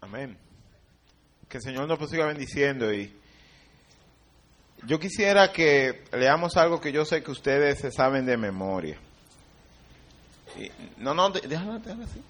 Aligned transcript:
Amén. 0.00 0.36
Que 1.48 1.58
el 1.58 1.62
Señor 1.62 1.86
nos 1.88 2.10
siga 2.10 2.26
bendiciendo 2.26 2.92
y 2.92 3.12
yo 4.86 4.98
quisiera 4.98 5.52
que 5.52 6.04
leamos 6.12 6.56
algo 6.56 6.80
que 6.80 6.92
yo 6.92 7.04
sé 7.04 7.22
que 7.22 7.30
ustedes 7.30 7.80
se 7.80 7.90
saben 7.92 8.24
de 8.24 8.36
memoria. 8.36 8.98
Y- 10.58 10.70
no, 10.96 11.12
no, 11.14 11.30
déjala 11.30 11.80
así. 12.04 12.22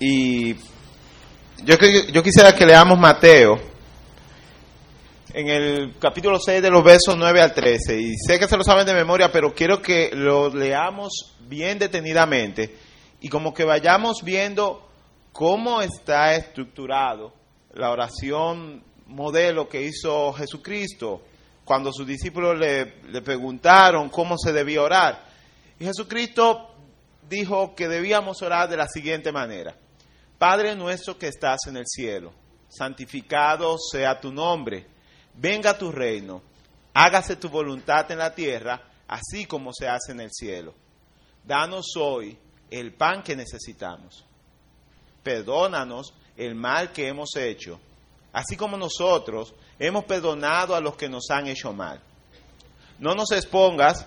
Y 0.00 0.54
yo, 1.64 1.74
yo 2.12 2.22
quisiera 2.22 2.54
que 2.54 2.64
leamos 2.64 2.98
Mateo 2.98 3.67
en 5.38 5.46
el 5.46 5.94
capítulo 6.00 6.40
6 6.40 6.60
de 6.60 6.68
los 6.68 6.82
versos 6.82 7.16
9 7.16 7.40
al 7.40 7.54
13. 7.54 8.00
Y 8.00 8.16
sé 8.16 8.40
que 8.40 8.48
se 8.48 8.56
lo 8.56 8.64
saben 8.64 8.84
de 8.84 8.92
memoria, 8.92 9.30
pero 9.30 9.54
quiero 9.54 9.80
que 9.80 10.10
lo 10.12 10.52
leamos 10.52 11.36
bien 11.46 11.78
detenidamente 11.78 12.76
y 13.20 13.28
como 13.28 13.54
que 13.54 13.64
vayamos 13.64 14.24
viendo 14.24 14.90
cómo 15.30 15.80
está 15.80 16.34
estructurado 16.34 17.32
la 17.74 17.92
oración 17.92 18.82
modelo 19.06 19.68
que 19.68 19.82
hizo 19.82 20.32
Jesucristo 20.32 21.22
cuando 21.64 21.92
sus 21.92 22.04
discípulos 22.04 22.58
le, 22.58 23.00
le 23.08 23.22
preguntaron 23.22 24.08
cómo 24.08 24.36
se 24.36 24.52
debía 24.52 24.82
orar. 24.82 25.24
Y 25.78 25.84
Jesucristo 25.84 26.74
dijo 27.30 27.76
que 27.76 27.86
debíamos 27.86 28.42
orar 28.42 28.68
de 28.68 28.76
la 28.76 28.88
siguiente 28.88 29.30
manera. 29.30 29.76
Padre 30.36 30.74
nuestro 30.74 31.16
que 31.16 31.28
estás 31.28 31.60
en 31.68 31.76
el 31.76 31.86
cielo, 31.86 32.32
santificado 32.68 33.76
sea 33.78 34.18
tu 34.18 34.32
nombre, 34.32 34.97
venga 35.38 35.78
tu 35.78 35.90
reino, 35.92 36.42
hágase 36.92 37.36
tu 37.36 37.48
voluntad 37.48 38.10
en 38.10 38.18
la 38.18 38.34
tierra, 38.34 38.82
así 39.06 39.46
como 39.46 39.72
se 39.72 39.88
hace 39.88 40.12
en 40.12 40.20
el 40.20 40.30
cielo. 40.32 40.74
Danos 41.44 41.86
hoy 41.96 42.36
el 42.70 42.92
pan 42.92 43.22
que 43.22 43.36
necesitamos. 43.36 44.24
Perdónanos 45.22 46.12
el 46.36 46.54
mal 46.54 46.92
que 46.92 47.08
hemos 47.08 47.34
hecho, 47.36 47.80
así 48.32 48.56
como 48.56 48.76
nosotros 48.76 49.54
hemos 49.78 50.04
perdonado 50.04 50.74
a 50.74 50.80
los 50.80 50.96
que 50.96 51.08
nos 51.08 51.30
han 51.30 51.46
hecho 51.46 51.72
mal. 51.72 52.00
No 52.98 53.14
nos 53.14 53.30
expongas, 53.30 54.06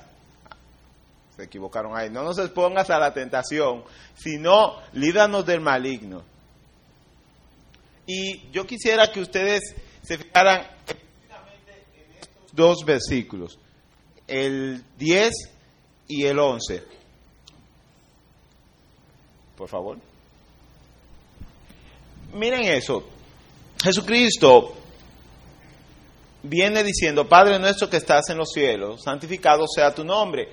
se 1.35 1.43
equivocaron 1.43 1.97
ahí, 1.97 2.09
no 2.09 2.23
nos 2.23 2.37
expongas 2.39 2.89
a 2.89 2.99
la 2.99 3.13
tentación, 3.13 3.83
sino 4.15 4.81
líbranos 4.93 5.45
del 5.45 5.61
maligno. 5.61 6.23
Y 8.05 8.49
yo 8.51 8.65
quisiera 8.65 9.11
que 9.11 9.21
ustedes 9.21 9.75
se 10.03 10.17
fijaran 10.17 10.67
dos 12.51 12.83
versículos, 12.85 13.57
el 14.27 14.83
10 14.97 15.33
y 16.07 16.25
el 16.25 16.39
11. 16.39 16.83
Por 19.55 19.69
favor. 19.69 19.97
Miren 22.33 22.63
eso. 22.63 23.03
Jesucristo 23.83 24.75
viene 26.43 26.83
diciendo, 26.83 27.27
Padre 27.27 27.59
nuestro 27.59 27.89
que 27.89 27.97
estás 27.97 28.29
en 28.29 28.37
los 28.37 28.51
cielos, 28.51 29.03
santificado 29.03 29.65
sea 29.67 29.93
tu 29.93 30.03
nombre. 30.03 30.49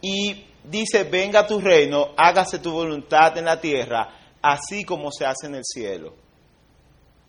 Y 0.00 0.44
dice, 0.64 1.04
venga 1.04 1.46
tu 1.46 1.60
reino, 1.60 2.08
hágase 2.16 2.58
tu 2.58 2.72
voluntad 2.72 3.36
en 3.38 3.46
la 3.46 3.60
tierra, 3.60 4.08
así 4.42 4.84
como 4.84 5.10
se 5.10 5.24
hace 5.24 5.46
en 5.46 5.56
el 5.56 5.64
cielo. 5.64 6.14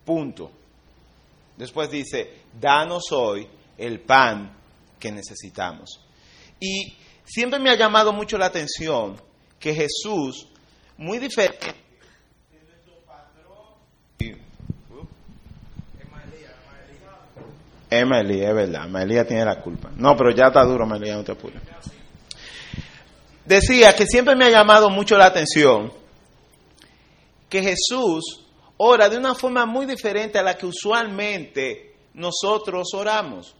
Punto. 0.04 0.50
Después 1.58 1.90
dice, 1.90 2.42
danos 2.58 3.10
hoy 3.10 3.48
el 3.76 4.00
pan 4.00 4.56
que 4.98 5.10
necesitamos. 5.10 6.00
Y 6.60 6.96
siempre 7.24 7.58
me 7.58 7.68
ha 7.68 7.74
llamado 7.74 8.12
mucho 8.12 8.38
la 8.38 8.46
atención 8.46 9.20
que 9.58 9.74
Jesús, 9.74 10.46
muy 10.96 11.18
diferente 11.18 11.74
de 12.52 12.60
nuestro 12.64 12.94
es 17.90 18.54
verdad, 18.54 18.86
Emily 18.86 19.24
tiene 19.26 19.44
la 19.44 19.60
culpa. 19.60 19.90
No, 19.96 20.16
pero 20.16 20.30
ya 20.30 20.46
está 20.46 20.62
duro, 20.62 20.84
Emily, 20.84 21.10
no 21.10 21.24
te 21.24 21.32
apures. 21.32 21.60
Decía 23.44 23.96
que 23.96 24.06
siempre 24.06 24.36
me 24.36 24.44
ha 24.44 24.50
llamado 24.50 24.90
mucho 24.90 25.16
la 25.16 25.26
atención 25.26 25.92
que 27.48 27.62
Jesús 27.62 28.47
ora 28.78 29.08
de 29.08 29.18
una 29.18 29.34
forma 29.34 29.66
muy 29.66 29.86
diferente 29.86 30.38
a 30.38 30.42
la 30.42 30.56
que 30.56 30.66
usualmente 30.66 31.96
nosotros 32.14 32.88
oramos. 32.94 33.54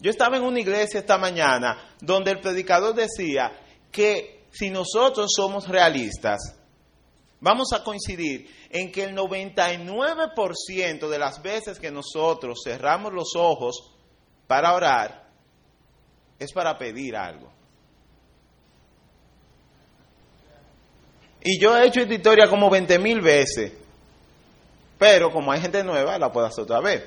Yo 0.00 0.10
estaba 0.10 0.36
en 0.36 0.42
una 0.42 0.60
iglesia 0.60 1.00
esta 1.00 1.18
mañana 1.18 1.96
donde 2.00 2.30
el 2.32 2.40
predicador 2.40 2.94
decía 2.94 3.52
que 3.90 4.46
si 4.50 4.70
nosotros 4.70 5.30
somos 5.34 5.68
realistas, 5.68 6.56
vamos 7.40 7.72
a 7.72 7.82
coincidir 7.82 8.48
en 8.70 8.92
que 8.92 9.04
el 9.04 9.16
99% 9.16 11.08
de 11.08 11.18
las 11.18 11.42
veces 11.42 11.78
que 11.78 11.90
nosotros 11.90 12.60
cerramos 12.64 13.12
los 13.12 13.34
ojos 13.36 13.92
para 14.46 14.74
orar 14.74 15.30
es 16.38 16.52
para 16.52 16.76
pedir 16.76 17.16
algo. 17.16 17.52
Y 21.42 21.60
yo 21.60 21.76
he 21.76 21.86
hecho 21.86 22.00
historia 22.00 22.48
como 22.48 22.68
20 22.68 22.98
mil 22.98 23.20
veces. 23.20 23.85
Pero 24.98 25.30
como 25.30 25.52
hay 25.52 25.60
gente 25.60 25.84
nueva, 25.84 26.18
la 26.18 26.32
puedo 26.32 26.46
hacer 26.46 26.64
otra 26.64 26.80
vez. 26.80 27.04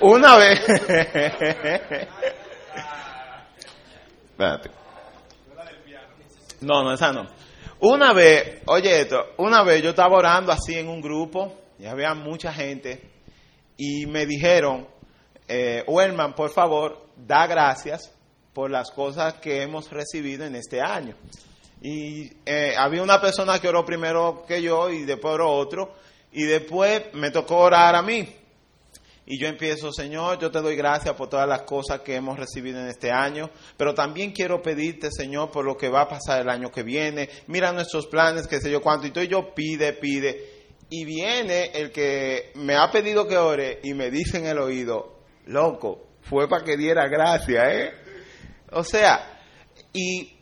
Una 0.00 0.36
vez. 0.36 0.60
Espérate. 4.30 4.70
No, 6.60 6.82
no, 6.82 6.94
esa 6.94 7.12
no. 7.12 7.26
Una 7.80 8.12
vez, 8.12 8.62
oye 8.66 9.00
esto, 9.02 9.34
una 9.36 9.62
vez 9.62 9.82
yo 9.82 9.90
estaba 9.90 10.16
orando 10.16 10.50
así 10.52 10.78
en 10.78 10.88
un 10.88 11.02
grupo, 11.02 11.52
y 11.78 11.84
había 11.86 12.14
mucha 12.14 12.52
gente, 12.52 13.10
y 13.76 14.06
me 14.06 14.24
dijeron, 14.24 14.88
eh, 15.46 15.84
Wellman, 15.86 16.34
por 16.34 16.50
favor, 16.50 17.08
da 17.16 17.46
gracias 17.46 18.12
por 18.54 18.70
las 18.70 18.90
cosas 18.90 19.34
que 19.34 19.62
hemos 19.62 19.90
recibido 19.90 20.46
en 20.46 20.56
este 20.56 20.80
año. 20.80 21.14
Y 21.82 22.32
eh, 22.46 22.74
había 22.78 23.02
una 23.02 23.20
persona 23.20 23.58
que 23.58 23.68
oró 23.68 23.84
primero 23.84 24.44
que 24.48 24.62
yo 24.62 24.88
y 24.88 25.04
después 25.04 25.34
oró 25.34 25.50
otro. 25.50 25.92
Y 26.34 26.42
después 26.44 27.14
me 27.14 27.30
tocó 27.30 27.58
orar 27.58 27.94
a 27.94 28.02
mí. 28.02 28.28
Y 29.24 29.40
yo 29.40 29.46
empiezo, 29.46 29.90
Señor, 29.92 30.38
yo 30.38 30.50
te 30.50 30.60
doy 30.60 30.76
gracias 30.76 31.14
por 31.14 31.30
todas 31.30 31.48
las 31.48 31.62
cosas 31.62 32.00
que 32.00 32.16
hemos 32.16 32.38
recibido 32.38 32.80
en 32.80 32.88
este 32.88 33.10
año, 33.10 33.48
pero 33.78 33.94
también 33.94 34.32
quiero 34.32 34.60
pedirte, 34.60 35.08
Señor, 35.10 35.50
por 35.50 35.64
lo 35.64 35.78
que 35.78 35.88
va 35.88 36.02
a 36.02 36.08
pasar 36.08 36.42
el 36.42 36.50
año 36.50 36.70
que 36.70 36.82
viene. 36.82 37.30
Mira 37.46 37.72
nuestros 37.72 38.08
planes, 38.08 38.46
qué 38.46 38.60
sé 38.60 38.70
yo 38.70 38.82
cuánto. 38.82 39.06
Y 39.06 39.12
todo 39.12 39.24
yo 39.24 39.54
pide, 39.54 39.94
pide. 39.94 40.66
Y 40.90 41.04
viene 41.04 41.70
el 41.72 41.90
que 41.90 42.52
me 42.56 42.74
ha 42.74 42.90
pedido 42.90 43.26
que 43.26 43.38
ore 43.38 43.80
y 43.82 43.94
me 43.94 44.10
dice 44.10 44.38
en 44.38 44.46
el 44.46 44.58
oído, 44.58 45.20
loco, 45.46 46.08
fue 46.20 46.48
para 46.48 46.64
que 46.64 46.76
diera 46.76 47.08
gracias, 47.08 47.64
¿eh? 47.72 47.92
O 48.72 48.82
sea, 48.82 49.40
y 49.92 50.36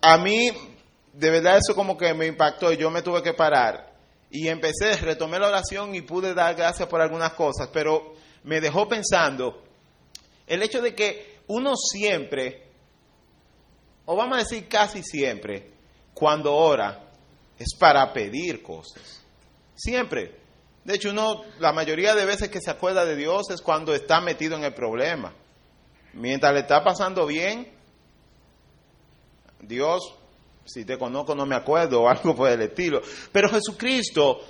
a 0.00 0.16
mí, 0.16 0.50
de 1.12 1.30
verdad, 1.30 1.58
eso 1.58 1.74
como 1.74 1.98
que 1.98 2.14
me 2.14 2.26
impactó 2.26 2.72
y 2.72 2.76
yo 2.76 2.88
me 2.88 3.02
tuve 3.02 3.22
que 3.22 3.34
parar. 3.34 3.91
Y 4.34 4.48
empecé, 4.48 4.96
retomé 4.96 5.38
la 5.38 5.48
oración 5.48 5.94
y 5.94 6.00
pude 6.00 6.32
dar 6.32 6.54
gracias 6.54 6.88
por 6.88 7.02
algunas 7.02 7.34
cosas, 7.34 7.68
pero 7.70 8.14
me 8.44 8.62
dejó 8.62 8.88
pensando 8.88 9.62
el 10.46 10.62
hecho 10.62 10.80
de 10.80 10.94
que 10.94 11.40
uno 11.48 11.76
siempre, 11.76 12.66
o 14.06 14.16
vamos 14.16 14.36
a 14.36 14.40
decir 14.40 14.66
casi 14.68 15.02
siempre, 15.02 15.70
cuando 16.14 16.54
ora, 16.54 17.10
es 17.58 17.74
para 17.78 18.10
pedir 18.14 18.62
cosas. 18.62 19.22
Siempre. 19.74 20.40
De 20.82 20.94
hecho, 20.94 21.10
uno, 21.10 21.44
la 21.58 21.74
mayoría 21.74 22.14
de 22.14 22.24
veces 22.24 22.48
que 22.48 22.62
se 22.62 22.70
acuerda 22.70 23.04
de 23.04 23.16
Dios 23.16 23.50
es 23.50 23.60
cuando 23.60 23.94
está 23.94 24.22
metido 24.22 24.56
en 24.56 24.64
el 24.64 24.72
problema. 24.72 25.34
Mientras 26.14 26.54
le 26.54 26.60
está 26.60 26.82
pasando 26.82 27.26
bien, 27.26 27.70
Dios, 29.60 30.14
si 30.64 30.84
te 30.84 30.98
conozco 30.98 31.34
no 31.34 31.46
me 31.46 31.56
acuerdo 31.56 32.02
o 32.02 32.08
algo 32.08 32.34
por 32.34 32.50
el 32.50 32.62
estilo. 32.62 33.00
Pero 33.30 33.48
Jesucristo 33.48 34.40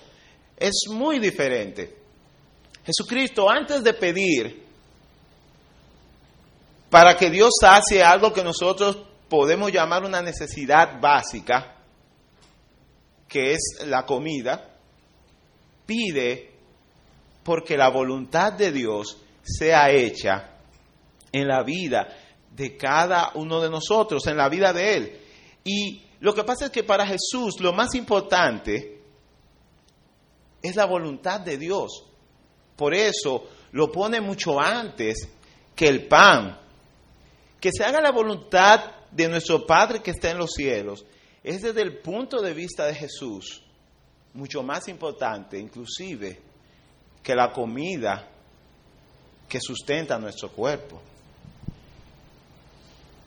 es 0.56 0.84
muy 0.90 1.18
diferente. 1.18 1.96
Jesucristo 2.84 3.48
antes 3.48 3.82
de 3.82 3.94
pedir 3.94 4.62
para 6.90 7.16
que 7.16 7.30
Dios 7.30 7.50
sacie 7.58 8.02
algo 8.02 8.32
que 8.32 8.44
nosotros 8.44 8.98
podemos 9.28 9.72
llamar 9.72 10.04
una 10.04 10.20
necesidad 10.20 11.00
básica, 11.00 11.76
que 13.26 13.52
es 13.52 13.78
la 13.86 14.04
comida, 14.04 14.76
pide 15.86 16.52
porque 17.42 17.76
la 17.76 17.88
voluntad 17.88 18.52
de 18.52 18.72
Dios 18.72 19.16
sea 19.42 19.90
hecha 19.90 20.50
en 21.32 21.48
la 21.48 21.62
vida 21.62 22.08
de 22.50 22.76
cada 22.76 23.30
uno 23.34 23.60
de 23.60 23.70
nosotros, 23.70 24.26
en 24.26 24.36
la 24.36 24.48
vida 24.48 24.72
de 24.72 24.96
Él. 24.96 25.21
Y 25.64 26.02
lo 26.20 26.34
que 26.34 26.44
pasa 26.44 26.66
es 26.66 26.70
que 26.70 26.84
para 26.84 27.06
Jesús 27.06 27.60
lo 27.60 27.72
más 27.72 27.94
importante 27.94 29.00
es 30.62 30.76
la 30.76 30.86
voluntad 30.86 31.40
de 31.40 31.58
Dios. 31.58 32.04
Por 32.76 32.94
eso 32.94 33.48
lo 33.72 33.90
pone 33.90 34.20
mucho 34.20 34.60
antes 34.60 35.28
que 35.74 35.88
el 35.88 36.06
pan. 36.06 36.58
Que 37.60 37.70
se 37.72 37.84
haga 37.84 38.00
la 38.00 38.10
voluntad 38.10 38.80
de 39.10 39.28
nuestro 39.28 39.66
Padre 39.66 40.02
que 40.02 40.10
está 40.12 40.30
en 40.30 40.38
los 40.38 40.52
cielos 40.52 41.04
es 41.42 41.62
desde 41.62 41.82
el 41.82 41.98
punto 41.98 42.40
de 42.40 42.54
vista 42.54 42.86
de 42.86 42.94
Jesús 42.94 43.62
mucho 44.34 44.62
más 44.62 44.88
importante, 44.88 45.58
inclusive, 45.58 46.40
que 47.22 47.34
la 47.34 47.52
comida 47.52 48.28
que 49.48 49.60
sustenta 49.60 50.18
nuestro 50.18 50.50
cuerpo. 50.50 51.00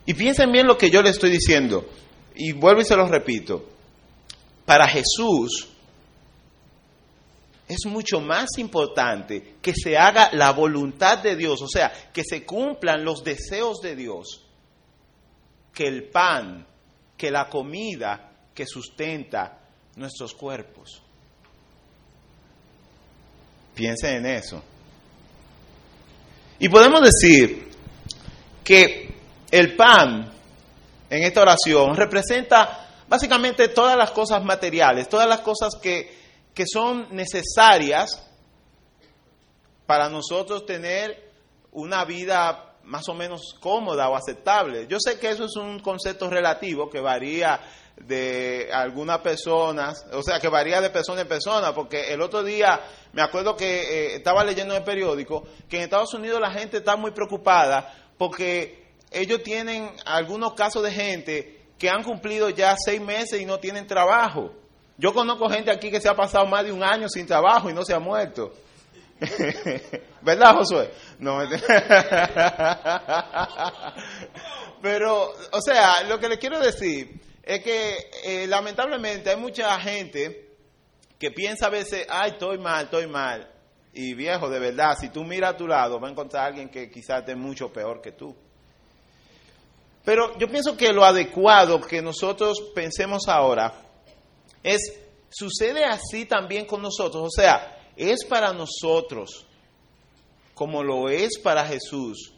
Y 0.05 0.13
piensen 0.13 0.51
bien 0.51 0.65
lo 0.65 0.77
que 0.77 0.89
yo 0.89 1.01
le 1.01 1.09
estoy 1.09 1.29
diciendo, 1.29 1.85
y 2.35 2.51
vuelvo 2.53 2.81
y 2.81 2.85
se 2.85 2.95
lo 2.95 3.07
repito, 3.07 3.65
para 4.65 4.87
Jesús 4.87 5.69
es 7.67 7.85
mucho 7.85 8.19
más 8.21 8.49
importante 8.57 9.55
que 9.61 9.73
se 9.73 9.97
haga 9.97 10.29
la 10.33 10.51
voluntad 10.51 11.19
de 11.19 11.35
Dios, 11.35 11.61
o 11.61 11.67
sea, 11.67 11.91
que 12.13 12.23
se 12.23 12.45
cumplan 12.45 13.03
los 13.03 13.23
deseos 13.23 13.79
de 13.81 13.95
Dios, 13.95 14.43
que 15.73 15.87
el 15.87 16.03
pan, 16.09 16.65
que 17.17 17.31
la 17.31 17.49
comida 17.49 18.31
que 18.53 18.65
sustenta 18.65 19.59
nuestros 19.95 20.33
cuerpos. 20.33 21.01
Piensen 23.73 24.17
en 24.17 24.25
eso. 24.27 24.63
Y 26.59 26.69
podemos 26.69 27.01
decir 27.01 27.67
que 28.63 29.13
el 29.51 29.75
pan 29.75 30.31
en 31.15 31.23
esta 31.23 31.41
oración 31.41 31.95
representa 31.95 32.88
básicamente 33.07 33.69
todas 33.69 33.97
las 33.97 34.12
cosas 34.12 34.44
materiales, 34.44 35.07
todas 35.07 35.27
las 35.27 35.41
cosas 35.41 35.75
que, 35.81 36.13
que 36.53 36.65
son 36.67 37.07
necesarias 37.12 38.21
para 39.85 40.09
nosotros 40.09 40.65
tener 40.65 41.31
una 41.71 42.03
vida 42.06 42.75
más 42.83 43.07
o 43.09 43.13
menos 43.13 43.56
cómoda 43.59 44.09
o 44.09 44.15
aceptable. 44.15 44.88
Yo 44.88 44.97
sé 45.00 45.19
que 45.19 45.29
eso 45.29 45.45
es 45.45 45.56
un 45.56 45.79
concepto 45.79 46.29
relativo 46.29 46.89
que 46.89 47.00
varía 47.00 47.62
de 47.97 48.69
algunas 48.73 49.19
personas, 49.19 50.06
o 50.12 50.21
sea, 50.21 50.39
que 50.39 50.50
varía 50.50 50.81
de 50.81 50.89
persona 50.89 51.21
en 51.21 51.27
persona, 51.27 51.73
porque 51.73 52.13
el 52.13 52.21
otro 52.21 52.44
día 52.44 52.81
me 53.13 53.21
acuerdo 53.21 53.56
que 53.56 53.81
eh, 53.81 54.15
estaba 54.15 54.44
leyendo 54.44 54.73
en 54.73 54.81
el 54.81 54.85
periódico 54.85 55.45
que 55.69 55.77
en 55.77 55.83
Estados 55.83 56.13
Unidos 56.13 56.41
la 56.41 56.51
gente 56.51 56.77
está 56.77 56.97
muy 56.97 57.12
preocupada 57.12 57.94
porque 58.17 58.84
ellos 59.15 59.41
tienen 59.44 59.89
algunos 60.06 60.53
casos 60.53 60.83
de 60.83 60.91
gente 60.91 61.62
que 61.79 61.89
han 61.89 62.03
cumplido 62.03 62.50
ya 62.50 62.75
seis 62.77 63.00
meses 63.00 63.41
y 63.41 63.45
no 63.45 63.59
tienen 63.59 63.88
trabajo. 63.88 64.53
Yo 64.97 65.13
conozco 65.13 65.50
gente 65.50 65.71
aquí 65.71 65.89
que 65.89 66.01
se 66.01 66.09
ha 66.09 66.15
pasado 66.15 66.45
más 66.45 66.65
de 66.65 66.71
un 66.73 66.83
año 66.83 67.07
sin 67.07 67.25
trabajo 67.25 67.69
y 67.69 67.73
no 67.73 67.85
se 67.85 67.94
ha 67.94 68.00
muerto. 68.00 68.53
¿Verdad, 70.21 70.56
Josué? 70.56 70.91
No. 71.19 71.39
Pero, 74.81 75.33
o 75.51 75.62
sea, 75.62 76.03
lo 76.03 76.19
que 76.19 76.27
le 76.27 76.38
quiero 76.38 76.59
decir 76.59 77.21
es 77.41 77.63
que 77.63 78.09
eh, 78.23 78.47
lamentablemente 78.47 79.29
hay 79.29 79.38
mucha 79.38 79.79
gente 79.79 80.57
que 81.17 81.31
piensa 81.31 81.67
a 81.67 81.69
veces, 81.69 82.06
ay, 82.09 82.31
estoy 82.31 82.57
mal, 82.57 82.83
estoy 82.85 83.07
mal. 83.07 83.50
Y 83.94 84.13
viejo, 84.13 84.50
de 84.50 84.59
verdad, 84.59 84.97
si 85.00 85.07
tú 85.07 85.23
miras 85.23 85.53
a 85.53 85.57
tu 85.57 85.67
lado, 85.67 86.01
va 86.01 86.09
a 86.09 86.12
encontrar 86.12 86.44
a 86.44 86.47
alguien 86.47 86.67
que 86.67 86.89
quizás 86.89 87.19
esté 87.19 87.35
mucho 87.35 87.71
peor 87.71 88.01
que 88.01 88.12
tú. 88.12 88.35
Pero 90.05 90.37
yo 90.37 90.47
pienso 90.47 90.77
que 90.77 90.93
lo 90.93 91.03
adecuado 91.03 91.81
que 91.81 92.01
nosotros 92.01 92.61
pensemos 92.75 93.27
ahora 93.27 93.73
es, 94.61 94.93
sucede 95.29 95.83
así 95.83 96.25
también 96.25 96.65
con 96.65 96.83
nosotros. 96.83 97.23
O 97.23 97.29
sea, 97.29 97.91
es 97.97 98.23
para 98.23 98.53
nosotros, 98.53 99.47
como 100.53 100.83
lo 100.83 101.09
es 101.09 101.39
para 101.39 101.65
Jesús, 101.65 102.31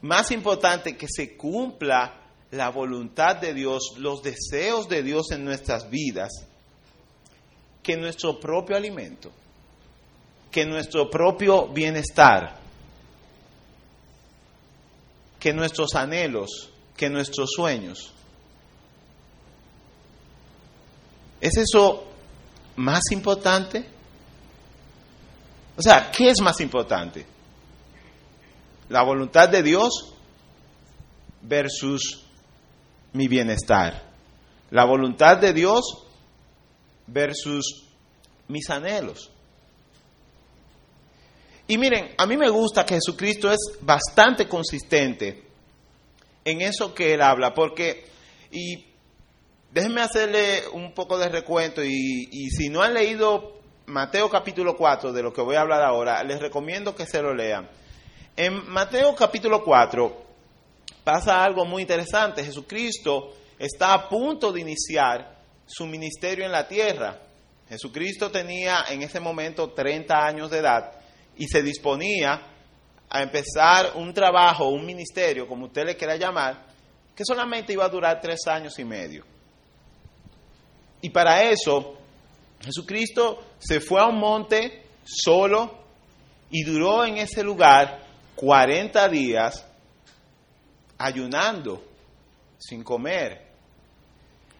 más 0.00 0.30
importante 0.30 0.96
que 0.96 1.06
se 1.08 1.36
cumpla 1.36 2.22
la 2.50 2.70
voluntad 2.70 3.36
de 3.36 3.52
Dios, 3.52 3.94
los 3.98 4.22
deseos 4.22 4.88
de 4.88 5.02
Dios 5.02 5.30
en 5.30 5.44
nuestras 5.44 5.90
vidas, 5.90 6.30
que 7.82 7.96
nuestro 7.96 8.40
propio 8.40 8.76
alimento, 8.76 9.30
que 10.50 10.64
nuestro 10.64 11.10
propio 11.10 11.68
bienestar, 11.68 12.61
que 15.42 15.52
nuestros 15.52 15.96
anhelos, 15.96 16.70
que 16.96 17.10
nuestros 17.10 17.50
sueños. 17.50 18.12
¿Es 21.40 21.56
eso 21.56 22.04
más 22.76 23.02
importante? 23.10 23.84
O 25.76 25.82
sea, 25.82 26.12
¿qué 26.12 26.30
es 26.30 26.40
más 26.40 26.60
importante? 26.60 27.26
¿La 28.88 29.02
voluntad 29.02 29.48
de 29.48 29.64
Dios 29.64 30.14
versus 31.42 32.22
mi 33.12 33.26
bienestar. 33.26 34.00
La 34.70 34.84
voluntad 34.84 35.38
de 35.38 35.52
Dios 35.52 36.04
versus 37.08 37.88
mis 38.46 38.70
anhelos. 38.70 39.31
Y 41.66 41.78
miren, 41.78 42.14
a 42.18 42.26
mí 42.26 42.36
me 42.36 42.48
gusta 42.48 42.84
que 42.84 42.94
Jesucristo 42.94 43.50
es 43.50 43.78
bastante 43.80 44.48
consistente 44.48 45.44
en 46.44 46.60
eso 46.60 46.94
que 46.94 47.14
él 47.14 47.22
habla, 47.22 47.54
porque, 47.54 48.04
y 48.50 48.84
déjenme 49.70 50.00
hacerle 50.00 50.64
un 50.72 50.92
poco 50.92 51.18
de 51.18 51.28
recuento, 51.28 51.84
y, 51.84 52.28
y 52.30 52.50
si 52.50 52.68
no 52.68 52.82
han 52.82 52.94
leído 52.94 53.60
Mateo 53.86 54.28
capítulo 54.28 54.76
4, 54.76 55.12
de 55.12 55.22
lo 55.22 55.32
que 55.32 55.40
voy 55.40 55.56
a 55.56 55.60
hablar 55.60 55.82
ahora, 55.82 56.22
les 56.24 56.40
recomiendo 56.40 56.94
que 56.94 57.06
se 57.06 57.22
lo 57.22 57.34
lean. 57.34 57.68
En 58.36 58.68
Mateo 58.68 59.14
capítulo 59.14 59.62
4, 59.62 60.22
pasa 61.04 61.44
algo 61.44 61.64
muy 61.64 61.82
interesante. 61.82 62.44
Jesucristo 62.44 63.34
está 63.58 63.92
a 63.92 64.08
punto 64.08 64.52
de 64.52 64.60
iniciar 64.60 65.38
su 65.66 65.86
ministerio 65.86 66.44
en 66.44 66.52
la 66.52 66.66
tierra. 66.66 67.20
Jesucristo 67.68 68.30
tenía 68.30 68.84
en 68.88 69.02
ese 69.02 69.20
momento 69.20 69.70
30 69.70 70.14
años 70.14 70.50
de 70.50 70.58
edad 70.58 71.01
y 71.36 71.46
se 71.46 71.62
disponía 71.62 72.40
a 73.08 73.22
empezar 73.22 73.92
un 73.96 74.12
trabajo, 74.14 74.68
un 74.68 74.86
ministerio, 74.86 75.46
como 75.46 75.66
usted 75.66 75.84
le 75.84 75.96
quiera 75.96 76.16
llamar, 76.16 76.66
que 77.14 77.24
solamente 77.24 77.72
iba 77.72 77.84
a 77.84 77.88
durar 77.88 78.20
tres 78.20 78.40
años 78.46 78.78
y 78.78 78.84
medio. 78.84 79.24
Y 81.02 81.10
para 81.10 81.42
eso, 81.42 81.98
Jesucristo 82.60 83.44
se 83.58 83.80
fue 83.80 84.00
a 84.00 84.06
un 84.06 84.18
monte 84.18 84.86
solo 85.04 85.82
y 86.50 86.62
duró 86.64 87.04
en 87.04 87.18
ese 87.18 87.42
lugar 87.42 88.00
40 88.36 89.08
días 89.08 89.66
ayunando, 90.98 91.82
sin 92.58 92.84
comer. 92.84 93.50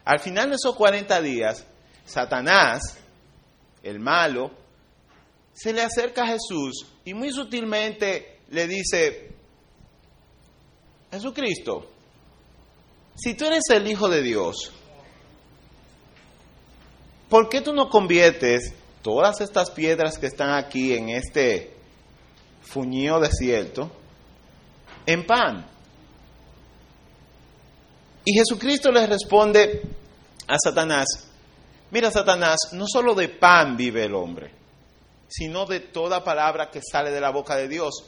Al 0.05 0.19
final 0.19 0.51
de 0.51 0.57
esos 0.57 0.75
40 0.75 1.23
días, 1.23 1.65
Satanás, 2.05 2.99
el 3.82 4.01
malo, 4.01 4.51
se 5.55 5.73
le 5.73 5.82
acerca 5.82 6.25
a 6.25 6.29
Jesús 6.29 6.87
y 7.05 7.15
muy 7.15 7.32
sutilmente 7.32 8.41
le 8.51 8.67
dice, 8.67 9.32
Jesucristo, 11.11 11.91
si 13.15 13.35
tú 13.35 13.44
eres 13.44 13.65
el 13.71 13.87
Hijo 13.87 14.09
de 14.09 14.23
Dios, 14.23 14.73
¿por 17.29 17.49
qué 17.49 17.61
tú 17.61 17.73
no 17.73 17.89
conviertes 17.89 18.75
todas 19.03 19.41
estas 19.41 19.71
piedras 19.71 20.19
que 20.19 20.27
están 20.27 20.51
aquí 20.55 20.94
en 20.94 21.11
este 21.11 21.75
fuñío 22.63 23.21
desierto 23.21 23.91
en 25.06 25.27
pan? 25.27 25.67
Y 28.25 28.32
Jesucristo 28.35 28.91
le 28.91 29.06
responde 29.06 29.82
a 30.47 30.56
Satanás, 30.59 31.29
mira 31.91 32.11
Satanás, 32.11 32.59
no 32.73 32.87
solo 32.87 33.15
de 33.15 33.29
pan 33.29 33.77
vive 33.77 34.05
el 34.05 34.15
hombre, 34.15 34.62
sino 35.32 35.65
de 35.65 35.81
toda 35.81 36.22
palabra 36.22 36.70
que 36.70 36.81
sale 36.82 37.10
de 37.10 37.20
la 37.20 37.31
boca 37.31 37.56
de 37.56 37.69
Dios. 37.69 38.05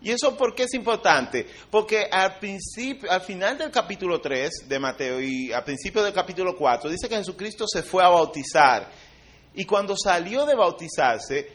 ¿Y 0.00 0.10
eso 0.10 0.36
por 0.36 0.54
qué 0.54 0.64
es 0.64 0.74
importante? 0.74 1.46
Porque 1.70 2.08
al 2.10 2.38
principio, 2.38 3.10
al 3.10 3.20
final 3.20 3.58
del 3.58 3.70
capítulo 3.70 4.20
3 4.20 4.68
de 4.68 4.78
Mateo 4.78 5.20
y 5.20 5.52
al 5.52 5.64
principio 5.64 6.02
del 6.02 6.12
capítulo 6.12 6.56
4 6.56 6.90
dice 6.90 7.08
que 7.08 7.16
Jesucristo 7.16 7.66
se 7.66 7.82
fue 7.82 8.04
a 8.04 8.08
bautizar. 8.08 8.90
Y 9.54 9.64
cuando 9.64 9.96
salió 9.96 10.46
de 10.46 10.54
bautizarse, 10.54 11.52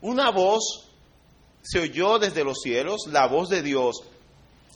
una 0.00 0.30
voz 0.30 0.90
se 1.62 1.78
oyó 1.78 2.18
desde 2.18 2.44
los 2.44 2.58
cielos, 2.62 3.06
la 3.08 3.26
voz 3.26 3.48
de 3.48 3.62
Dios. 3.62 4.02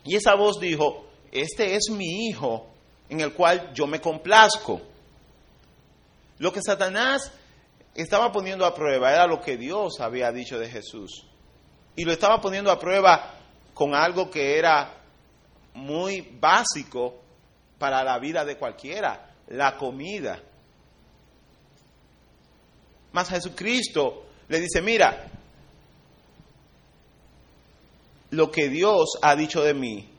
Y 0.04 0.14
esa 0.14 0.36
voz 0.36 0.60
dijo, 0.60 1.06
este 1.32 1.74
es 1.74 1.90
mi 1.90 2.28
hijo 2.28 2.68
en 3.08 3.20
el 3.20 3.32
cual 3.34 3.72
yo 3.74 3.86
me 3.86 4.00
complazco. 4.00 4.80
Lo 6.38 6.52
que 6.52 6.62
Satanás 6.62 7.32
estaba 8.02 8.30
poniendo 8.30 8.66
a 8.66 8.74
prueba 8.74 9.12
era 9.12 9.26
lo 9.26 9.40
que 9.40 9.56
Dios 9.56 10.00
había 10.00 10.30
dicho 10.30 10.58
de 10.58 10.68
Jesús. 10.68 11.26
Y 11.96 12.04
lo 12.04 12.12
estaba 12.12 12.40
poniendo 12.40 12.70
a 12.70 12.78
prueba 12.78 13.34
con 13.72 13.94
algo 13.94 14.30
que 14.30 14.58
era 14.58 15.02
muy 15.74 16.20
básico 16.38 17.22
para 17.78 18.02
la 18.04 18.18
vida 18.18 18.44
de 18.44 18.56
cualquiera, 18.56 19.34
la 19.48 19.76
comida. 19.76 20.42
Mas 23.12 23.30
Jesucristo 23.30 24.26
le 24.48 24.60
dice, 24.60 24.82
mira, 24.82 25.30
lo 28.30 28.50
que 28.50 28.68
Dios 28.68 29.18
ha 29.22 29.34
dicho 29.36 29.62
de 29.62 29.74
mí 29.74 30.10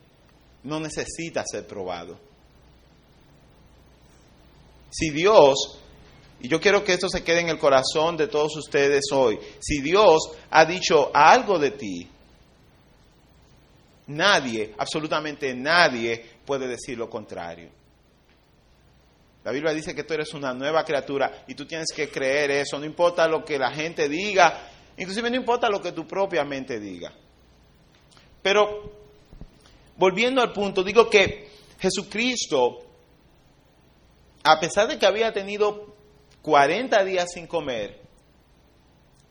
no 0.63 0.79
necesita 0.79 1.43
ser 1.45 1.67
probado. 1.67 2.19
Si 4.89 5.11
Dios, 5.11 5.79
y 6.39 6.47
yo 6.47 6.59
quiero 6.59 6.83
que 6.83 6.93
esto 6.93 7.09
se 7.09 7.23
quede 7.23 7.41
en 7.41 7.49
el 7.49 7.57
corazón 7.57 8.15
de 8.15 8.27
todos 8.27 8.55
ustedes 8.57 9.05
hoy, 9.11 9.39
si 9.59 9.81
Dios 9.81 10.31
ha 10.51 10.65
dicho 10.65 11.09
algo 11.13 11.57
de 11.57 11.71
ti, 11.71 12.07
nadie, 14.07 14.73
absolutamente 14.77 15.53
nadie 15.55 16.23
puede 16.45 16.67
decir 16.67 16.97
lo 16.97 17.09
contrario. 17.09 17.69
La 19.43 19.51
Biblia 19.51 19.73
dice 19.73 19.95
que 19.95 20.03
tú 20.03 20.13
eres 20.13 20.33
una 20.33 20.53
nueva 20.53 20.83
criatura 20.83 21.43
y 21.47 21.55
tú 21.55 21.65
tienes 21.65 21.87
que 21.95 22.09
creer 22.09 22.51
eso, 22.51 22.77
no 22.77 22.85
importa 22.85 23.27
lo 23.27 23.43
que 23.43 23.57
la 23.57 23.71
gente 23.71 24.07
diga, 24.07 24.69
inclusive 24.97 25.29
no 25.29 25.37
importa 25.37 25.69
lo 25.69 25.81
que 25.81 25.93
tu 25.93 26.05
propia 26.05 26.43
mente 26.43 26.79
diga. 26.79 27.13
Pero 28.41 28.91
volviendo 29.95 30.41
al 30.41 30.51
punto, 30.51 30.83
digo 30.83 31.09
que 31.09 31.49
Jesucristo, 31.79 32.83
a 34.43 34.59
pesar 34.59 34.87
de 34.87 34.99
que 34.99 35.05
había 35.05 35.33
tenido 35.33 35.96
40 36.47 37.03
días 37.03 37.29
sin 37.33 37.45
comer, 37.45 37.99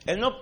él 0.04 0.20
no 0.20 0.32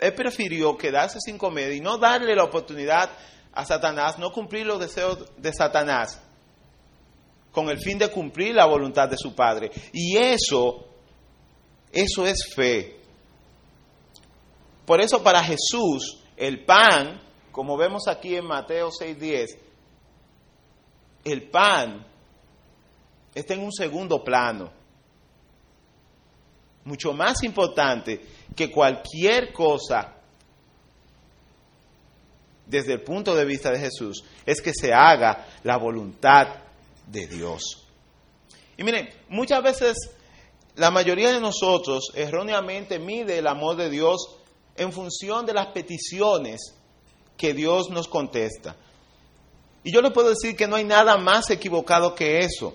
él 0.00 0.12
prefirió 0.12 0.76
quedarse 0.76 1.20
sin 1.20 1.38
comer 1.38 1.72
y 1.72 1.80
no 1.80 1.98
darle 1.98 2.34
la 2.34 2.42
oportunidad 2.42 3.10
a 3.52 3.64
Satanás, 3.64 4.18
no 4.18 4.32
cumplir 4.32 4.66
los 4.66 4.80
deseos 4.80 5.24
de 5.36 5.52
Satanás 5.52 6.20
con 7.52 7.68
el 7.70 7.78
fin 7.78 7.96
de 7.96 8.10
cumplir 8.10 8.56
la 8.56 8.66
voluntad 8.66 9.08
de 9.08 9.16
su 9.16 9.36
Padre. 9.36 9.70
Y 9.92 10.16
eso, 10.16 10.84
eso 11.92 12.26
es 12.26 12.38
fe. 12.56 12.96
Por 14.84 15.00
eso 15.00 15.22
para 15.22 15.44
Jesús 15.44 16.24
el 16.36 16.64
pan, 16.64 17.20
como 17.52 17.76
vemos 17.76 18.08
aquí 18.08 18.34
en 18.34 18.46
Mateo 18.46 18.90
6:10, 18.90 19.46
el 21.22 21.48
pan 21.48 22.04
está 23.32 23.54
en 23.54 23.62
un 23.62 23.72
segundo 23.72 24.24
plano, 24.24 24.79
mucho 26.84 27.12
más 27.12 27.42
importante 27.42 28.20
que 28.56 28.70
cualquier 28.70 29.52
cosa 29.52 30.16
desde 32.66 32.92
el 32.92 33.02
punto 33.02 33.34
de 33.34 33.44
vista 33.44 33.70
de 33.70 33.80
Jesús, 33.80 34.24
es 34.46 34.62
que 34.62 34.72
se 34.72 34.94
haga 34.94 35.46
la 35.64 35.76
voluntad 35.76 36.46
de 37.06 37.26
Dios. 37.26 37.84
Y 38.76 38.84
miren, 38.84 39.10
muchas 39.28 39.62
veces 39.62 39.96
la 40.76 40.90
mayoría 40.90 41.32
de 41.32 41.40
nosotros 41.40 42.12
erróneamente 42.14 42.98
mide 42.98 43.38
el 43.38 43.48
amor 43.48 43.76
de 43.76 43.90
Dios 43.90 44.36
en 44.76 44.92
función 44.92 45.44
de 45.44 45.52
las 45.52 45.66
peticiones 45.68 46.74
que 47.36 47.52
Dios 47.54 47.90
nos 47.90 48.06
contesta. 48.06 48.76
Y 49.82 49.92
yo 49.92 50.00
le 50.00 50.10
puedo 50.10 50.30
decir 50.30 50.56
que 50.56 50.68
no 50.68 50.76
hay 50.76 50.84
nada 50.84 51.16
más 51.16 51.50
equivocado 51.50 52.14
que 52.14 52.38
eso. 52.38 52.74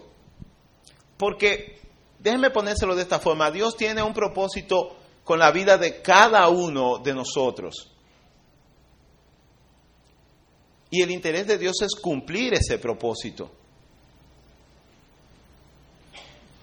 Porque, 1.18 1.80
déjenme 2.26 2.50
ponérselo 2.50 2.96
de 2.96 3.04
esta 3.04 3.20
forma, 3.20 3.52
Dios 3.52 3.78
tiene 3.78 4.02
un 4.02 4.12
propósito 4.12 4.98
con 5.24 5.38
la 5.38 5.52
vida 5.52 5.78
de 5.78 6.02
cada 6.02 6.50
uno 6.50 6.98
de 6.98 7.14
nosotros. 7.14 7.92
Y 10.90 11.04
el 11.04 11.12
interés 11.12 11.46
de 11.46 11.60
Dios 11.60 11.76
es 11.84 11.94
cumplir 11.94 12.56
ese 12.56 12.80
propósito. 12.80 13.52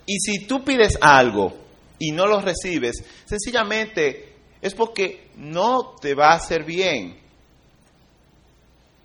Y 0.05 0.19
si 0.19 0.49
tú 0.49 0.65
pides 0.65 0.99
algo 1.01 1.55
y 1.97 2.11
no 2.11 2.27
lo 2.27 2.41
recibes, 2.41 3.05
sencillamente 3.25 4.35
es 4.61 4.75
porque 4.75 5.31
no 5.37 5.95
te 6.01 6.17
va 6.17 6.33
a 6.33 6.37
hacer 6.37 6.65
bien. 6.65 7.21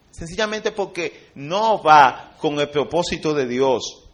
Sencillamente 0.09 0.71
porque 0.71 1.29
no 1.35 1.83
va 1.83 2.35
con 2.39 2.59
el 2.59 2.71
propósito 2.71 3.35
de 3.35 3.45
Dios. 3.45 4.07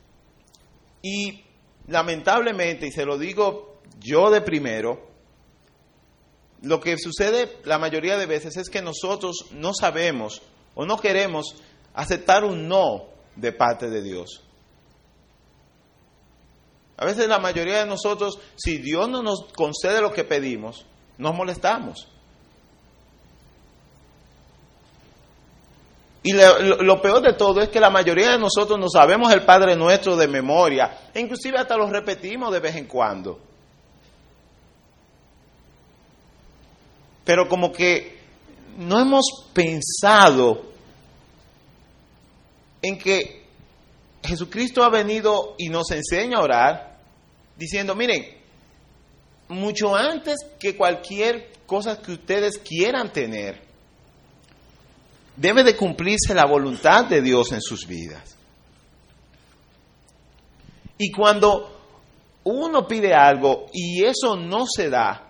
Y 1.01 1.42
lamentablemente, 1.87 2.87
y 2.87 2.91
se 2.91 3.05
lo 3.05 3.17
digo 3.17 3.81
yo 3.99 4.29
de 4.29 4.41
primero, 4.41 5.07
lo 6.61 6.79
que 6.79 6.97
sucede 6.97 7.57
la 7.65 7.77
mayoría 7.77 8.17
de 8.17 8.25
veces 8.25 8.55
es 8.57 8.69
que 8.69 8.81
nosotros 8.81 9.47
no 9.51 9.73
sabemos 9.73 10.41
o 10.75 10.85
no 10.85 10.97
queremos 10.97 11.55
aceptar 11.93 12.43
un 12.43 12.67
no 12.67 13.05
de 13.35 13.51
parte 13.51 13.89
de 13.89 14.01
Dios. 14.01 14.43
A 16.95 17.05
veces 17.05 17.27
la 17.27 17.39
mayoría 17.39 17.79
de 17.79 17.85
nosotros, 17.85 18.39
si 18.55 18.77
Dios 18.77 19.09
no 19.09 19.23
nos 19.23 19.45
concede 19.53 20.01
lo 20.01 20.13
que 20.13 20.23
pedimos, 20.23 20.85
nos 21.17 21.35
molestamos. 21.35 22.07
Y 26.25 26.31
lo, 26.31 27.01
peor 27.01 27.21
de 27.21 27.33
todo 27.33 27.61
es 27.61 27.67
que 27.67 27.81
la 27.81 27.89
mayoría 27.89 28.31
de 28.31 28.39
nosotros 28.39 28.79
no 28.79 28.87
sabemos 28.89 29.31
el 29.33 29.43
Padre 29.43 29.75
Nuestro 29.75 30.15
de 30.15 30.27
memoria, 30.27 31.09
e 31.13 31.19
inclusive 31.19 31.59
hasta 31.59 31.75
lo 31.75 31.89
repetimos 31.89 32.51
de 32.51 32.61
vez 32.61 32.77
en 32.77 32.85
cuando. 32.85 33.41
Pero 37.25 37.49
como 37.49 37.73
que 37.73 38.19
no 38.77 39.01
hemos 39.01 39.49
pensado 39.53 40.63
en 42.81 42.97
que 42.97 43.43
Jesucristo 44.23 44.81
ha 44.83 44.89
venido 44.89 45.55
y 45.57 45.67
nos 45.67 45.91
enseña 45.91 46.37
a 46.37 46.43
orar, 46.43 46.97
diciendo, 47.57 47.95
miren, 47.95 48.25
mucho 49.49 49.93
antes 49.93 50.37
que 50.57 50.77
cualquier 50.77 51.51
cosa 51.65 52.01
que 52.01 52.13
ustedes 52.13 52.57
quieran 52.59 53.11
tener, 53.11 53.72
debe 55.35 55.63
de 55.63 55.75
cumplirse 55.75 56.33
la 56.33 56.45
voluntad 56.45 57.05
de 57.05 57.21
Dios 57.21 57.51
en 57.51 57.61
sus 57.61 57.87
vidas. 57.87 58.37
Y 60.97 61.11
cuando 61.11 61.69
uno 62.43 62.87
pide 62.87 63.13
algo 63.13 63.67
y 63.73 64.03
eso 64.03 64.35
no 64.35 64.65
se 64.67 64.89
da, 64.89 65.29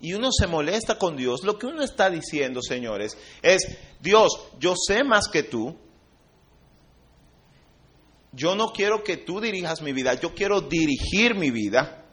y 0.00 0.14
uno 0.14 0.30
se 0.32 0.46
molesta 0.46 0.96
con 0.96 1.16
Dios, 1.16 1.44
lo 1.44 1.58
que 1.58 1.66
uno 1.66 1.82
está 1.82 2.08
diciendo, 2.08 2.60
señores, 2.62 3.18
es, 3.42 3.78
Dios, 4.00 4.48
yo 4.58 4.74
sé 4.74 5.04
más 5.04 5.28
que 5.28 5.42
tú, 5.42 5.76
yo 8.32 8.54
no 8.54 8.72
quiero 8.72 9.02
que 9.02 9.18
tú 9.18 9.40
dirijas 9.40 9.82
mi 9.82 9.92
vida, 9.92 10.14
yo 10.14 10.34
quiero 10.34 10.62
dirigir 10.62 11.34
mi 11.34 11.50
vida 11.50 12.06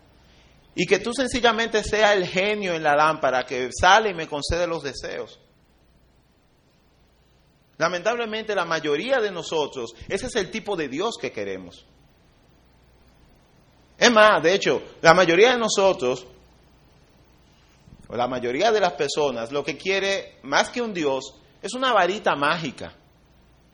y 0.75 0.86
que 0.86 1.00
tú 1.00 1.13
sencillamente 1.13 1.84
seas 1.84 2.16
el 2.16 2.27
genio 2.27 2.74
en 2.74 2.84
la 2.84 2.96
lámpara 2.96 3.46
que 3.46 3.70
sale 3.72 4.10
y 4.10 4.13
me 4.13 4.27
concede 4.27 4.68
los 4.68 4.84
deseos. 4.84 5.39
Lamentablemente 7.77 8.55
la 8.55 8.65
mayoría 8.65 9.19
de 9.19 9.31
nosotros, 9.31 9.93
ese 10.07 10.27
es 10.27 10.36
el 10.36 10.50
tipo 10.50 10.75
de 10.75 10.88
Dios 10.88 11.15
que 11.19 11.31
queremos. 11.31 11.86
Es 13.98 14.12
más, 14.12 14.41
de 14.41 14.53
hecho, 14.53 14.81
la 15.01 15.13
mayoría 15.13 15.51
de 15.51 15.57
nosotros, 15.57 16.25
o 18.07 18.15
la 18.15 18.27
mayoría 18.27 18.72
de 18.72 18.79
las 18.79 18.93
personas, 18.93 19.51
lo 19.51 19.63
que 19.63 19.77
quiere 19.77 20.39
más 20.43 20.69
que 20.69 20.81
un 20.81 20.93
Dios 20.93 21.36
es 21.62 21.74
una 21.74 21.93
varita 21.93 22.36
mágica 22.36 22.93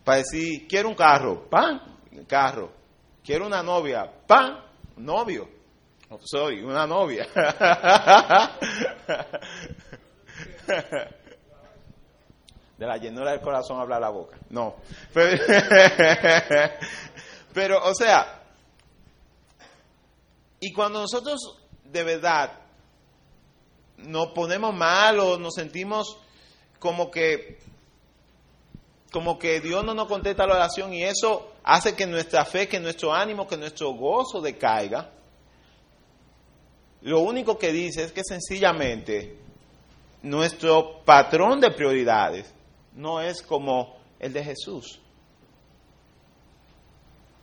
para 0.04 0.18
decir, 0.18 0.68
quiero 0.68 0.90
un 0.90 0.96
carro, 0.96 1.50
¡pam! 1.50 1.80
carro. 2.28 2.72
Quiero 3.24 3.48
una 3.48 3.64
novia. 3.64 4.12
¡Pam! 4.28 4.60
Novio. 4.98 5.50
Soy 6.22 6.62
una 6.62 6.86
novia. 6.86 7.28
De 12.84 12.88
la 12.88 12.98
llenura 12.98 13.32
del 13.32 13.40
corazón 13.40 13.80
habla 13.80 13.98
la 13.98 14.10
boca. 14.10 14.38
No. 14.50 14.76
Pero, 17.54 17.82
o 17.82 17.96
sea, 17.96 18.42
y 20.60 20.74
cuando 20.74 21.00
nosotros 21.00 21.60
de 21.86 22.04
verdad 22.04 22.52
nos 24.00 24.34
ponemos 24.34 24.76
mal 24.76 25.18
o 25.22 25.38
nos 25.38 25.54
sentimos 25.54 26.18
como 26.78 27.10
que 27.10 27.58
como 29.14 29.40
que 29.40 29.62
Dios 29.62 29.86
no 29.86 29.94
nos 29.94 30.10
contesta 30.10 30.46
la 30.46 30.56
oración 30.56 30.94
y 30.94 31.04
eso 31.04 31.54
hace 31.64 31.96
que 31.96 32.06
nuestra 32.06 32.44
fe, 32.44 32.68
que 32.68 32.82
nuestro 32.82 33.14
ánimo, 33.14 33.48
que 33.48 33.56
nuestro 33.56 33.94
gozo 33.94 34.42
decaiga. 34.42 35.10
Lo 37.04 37.22
único 37.22 37.58
que 37.58 37.72
dice 37.72 38.04
es 38.04 38.12
que 38.12 38.26
sencillamente 38.26 39.38
nuestro 40.22 41.00
patrón 41.06 41.62
de 41.62 41.72
prioridades 41.72 42.54
no 42.96 43.22
es 43.22 43.42
como 43.42 43.96
el 44.20 44.34
de 44.34 44.44
Jesús. 44.44 45.00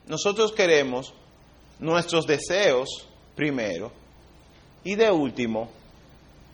Nosotros 0.06 0.52
queremos 0.52 1.12
nuestros 1.78 2.26
deseos 2.26 3.06
primero 3.34 3.92
y 4.82 4.94
de 4.94 5.10
último, 5.10 5.70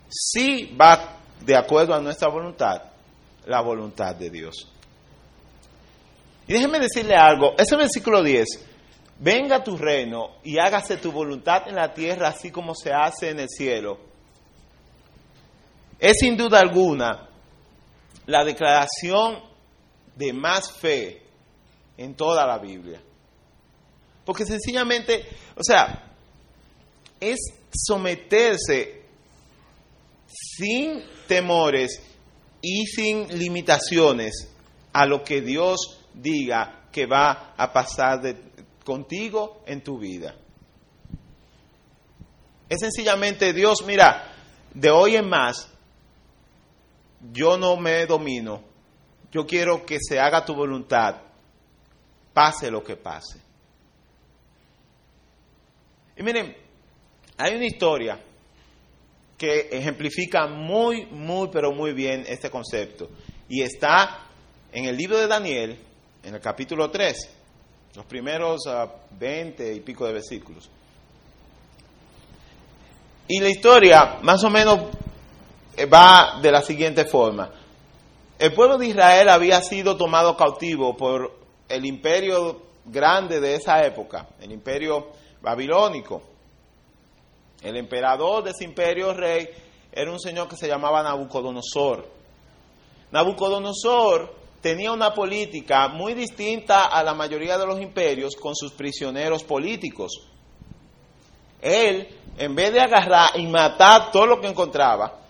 si 0.09 0.75
va 0.77 1.19
de 1.41 1.57
acuerdo 1.57 1.95
a 1.95 2.01
nuestra 2.01 2.29
voluntad, 2.29 2.83
la 3.47 3.61
voluntad 3.61 4.15
de 4.15 4.31
Dios. 4.31 4.69
Y 6.49 6.53
déjeme 6.53 6.79
decirle 6.79 7.15
algo, 7.15 7.55
ese 7.59 7.77
versículo 7.77 8.23
10, 8.23 8.47
venga 9.19 9.65
tu 9.65 9.77
reino 9.77 10.37
y 10.45 10.59
hágase 10.59 10.97
tu 10.97 11.11
voluntad 11.11 11.69
en 11.69 11.77
la 11.77 11.93
tierra 11.93 12.29
así 12.29 12.51
como 12.51 12.75
se 12.75 12.93
hace 12.93 13.31
en 13.31 13.41
el 13.41 13.49
cielo, 13.49 13.99
es 15.99 16.19
sin 16.19 16.37
duda 16.37 16.61
alguna 16.61 17.26
la 18.27 18.45
declaración 18.45 19.41
de 20.15 20.33
más 20.33 20.73
fe 20.73 21.23
en 21.97 22.15
toda 22.15 22.47
la 22.47 22.59
Biblia. 22.59 23.01
Porque 24.25 24.45
sencillamente, 24.45 25.25
o 25.55 25.63
sea, 25.63 26.13
es 27.21 27.39
someterse 27.73 29.03
sin 30.27 31.03
temores 31.29 32.03
y 32.61 32.87
sin 32.87 33.29
limitaciones 33.39 34.49
a 34.93 35.07
lo 35.07 35.23
que 35.23 35.41
Dios 35.41 36.01
diga 36.13 36.89
que 36.91 37.07
va 37.07 37.55
a 37.57 37.73
pasar 37.73 38.21
contigo 38.85 39.63
en 39.67 39.83
tu 39.83 39.99
vida. 39.99 40.35
Es 42.69 42.81
sencillamente 42.81 43.53
Dios, 43.53 43.85
mira, 43.87 44.33
de 44.75 44.91
hoy 44.91 45.17
en 45.17 45.29
más, 45.29 45.69
yo 47.33 47.57
no 47.57 47.77
me 47.77 48.07
domino, 48.07 48.63
yo 49.33 49.47
quiero 49.47 49.85
que 49.85 49.99
se 50.01 50.19
haga 50.19 50.45
tu 50.45 50.55
voluntad, 50.55 51.17
pase 52.33 52.71
lo 52.71 52.83
que 52.83 52.97
pase. 52.97 53.41
Y 56.17 56.23
miren, 56.23 56.57
hay 57.37 57.55
una 57.55 57.67
historia 57.67 58.19
que 59.37 59.69
ejemplifica 59.71 60.47
muy, 60.47 61.07
muy, 61.07 61.49
pero 61.53 61.73
muy 61.73 61.93
bien 61.93 62.25
este 62.27 62.51
concepto. 62.51 63.11
Y 63.49 63.63
está 63.63 64.27
en 64.73 64.87
el 64.87 64.97
libro 64.97 65.19
de 65.19 65.27
Daniel, 65.27 65.79
en 66.23 66.35
el 66.35 66.41
capítulo 66.41 66.91
3, 66.91 67.31
los 67.95 68.07
primeros 68.07 68.63
20 69.19 69.63
ah, 69.63 69.73
y 69.73 69.81
pico 69.81 70.07
de 70.07 70.15
versículos. 70.15 70.71
Y 73.29 73.41
la 73.41 73.49
historia 73.49 74.19
más 74.23 74.43
o 74.45 74.51
menos 74.51 74.91
va 75.85 76.39
de 76.41 76.51
la 76.51 76.63
siguiente 76.63 77.05
forma. 77.05 77.51
El 78.39 78.53
pueblo 78.53 78.79
de 78.79 78.89
Israel 78.89 79.29
había 79.29 79.61
sido 79.63 79.97
tomado 79.97 80.37
cautivo 80.37 80.97
por 80.97 81.39
el 81.69 81.85
imperio 81.85 82.63
grande 82.85 83.41
de 83.41 83.55
esa 83.55 83.85
época, 83.85 84.29
el 84.41 84.53
imperio 84.53 85.09
babilónico. 85.41 86.23
El 87.63 87.77
emperador 87.77 88.45
de 88.45 88.51
ese 88.51 88.65
imperio 88.65 89.13
rey 89.13 89.49
era 89.91 90.11
un 90.11 90.21
señor 90.21 90.49
que 90.49 90.57
se 90.57 90.69
llamaba 90.69 91.03
Nabucodonosor. 91.03 92.07
Nabucodonosor 93.11 94.35
tenía 94.61 94.93
una 94.93 95.15
política 95.15 95.89
muy 95.89 96.15
distinta 96.15 96.87
a 96.87 97.03
la 97.03 97.15
mayoría 97.15 97.57
de 97.57 97.67
los 97.67 97.81
imperios 97.81 98.37
con 98.37 98.55
sus 98.55 98.73
prisioneros 98.73 99.43
políticos. 99.45 100.13
Él, 101.63 102.09
en 102.37 102.55
vez 102.55 102.73
de 102.73 102.81
agarrar 102.81 103.31
y 103.39 103.47
matar 103.47 104.11
todo 104.11 104.27
lo 104.27 104.41
que 104.41 104.49
encontraba, 104.49 105.26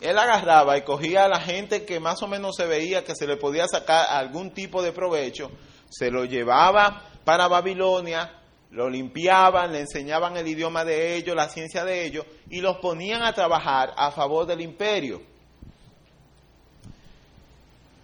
él 0.00 0.18
agarraba 0.18 0.78
y 0.78 0.82
cogía 0.82 1.24
a 1.24 1.28
la 1.28 1.40
gente 1.40 1.84
que 1.84 2.00
más 2.00 2.22
o 2.22 2.26
menos 2.26 2.56
se 2.56 2.66
veía 2.66 3.04
que 3.04 3.14
se 3.14 3.26
le 3.26 3.36
podía 3.36 3.66
sacar 3.68 4.06
algún 4.08 4.52
tipo 4.52 4.82
de 4.82 4.92
provecho, 4.92 5.50
se 5.90 6.10
lo 6.10 6.24
llevaba 6.24 7.04
para 7.24 7.48
Babilonia, 7.48 8.40
lo 8.70 8.88
limpiaban, 8.88 9.72
le 9.72 9.80
enseñaban 9.80 10.36
el 10.36 10.46
idioma 10.46 10.84
de 10.84 11.16
ellos, 11.16 11.36
la 11.36 11.48
ciencia 11.48 11.84
de 11.84 12.06
ellos, 12.06 12.24
y 12.48 12.60
los 12.60 12.78
ponían 12.78 13.22
a 13.22 13.32
trabajar 13.32 13.92
a 13.96 14.10
favor 14.10 14.46
del 14.46 14.60
imperio. 14.60 15.22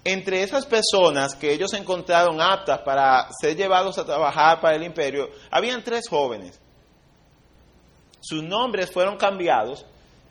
Entre 0.04 0.42
esas 0.42 0.66
personas 0.66 1.34
que 1.34 1.52
ellos 1.52 1.72
encontraron 1.72 2.40
aptas 2.40 2.80
para 2.80 3.28
ser 3.40 3.56
llevados 3.56 3.98
a 3.98 4.04
trabajar 4.04 4.60
para 4.60 4.76
el 4.76 4.84
imperio, 4.84 5.30
habían 5.50 5.82
tres 5.82 6.08
jóvenes. 6.08 6.60
Sus 8.20 8.42
nombres 8.42 8.90
fueron 8.90 9.16
cambiados 9.16 9.84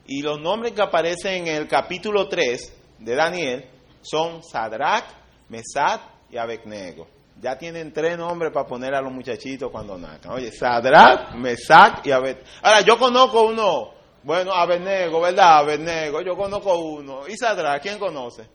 y 0.08 0.22
los 0.22 0.40
nombres 0.40 0.74
que 0.74 0.82
aparecen 0.82 1.48
en 1.48 1.56
el 1.56 1.68
capítulo 1.68 2.28
3 2.28 2.74
de 3.00 3.16
Daniel 3.16 3.70
son 4.02 4.44
Sadrach, 4.44 5.06
Mesad 5.50 6.02
y 6.30 6.38
Abednego. 6.38 7.08
Ya 7.42 7.58
tienen 7.58 7.92
tres 7.92 8.18
nombres 8.18 8.54
para 8.54 8.66
poner 8.66 8.94
a 8.94 9.02
los 9.02 9.12
muchachitos 9.12 9.70
cuando 9.72 9.98
nazcan. 9.98 10.34
Oye, 10.34 10.52
Sadrach, 10.52 11.34
Mesad 11.36 12.00
y 12.04 12.12
Abednego. 12.12 12.46
Ahora, 12.62 12.82
yo 12.82 12.98
conozco 12.98 13.48
uno, 13.48 13.94
bueno, 14.24 14.54
Abednego, 14.54 15.22
¿verdad? 15.22 15.60
Abednego, 15.60 16.22
yo 16.22 16.36
conozco 16.36 16.78
uno. 16.78 17.28
¿Y 17.28 17.36
Sadrach? 17.36 17.82
¿Quién 17.82 18.00
conoce? 18.00 18.48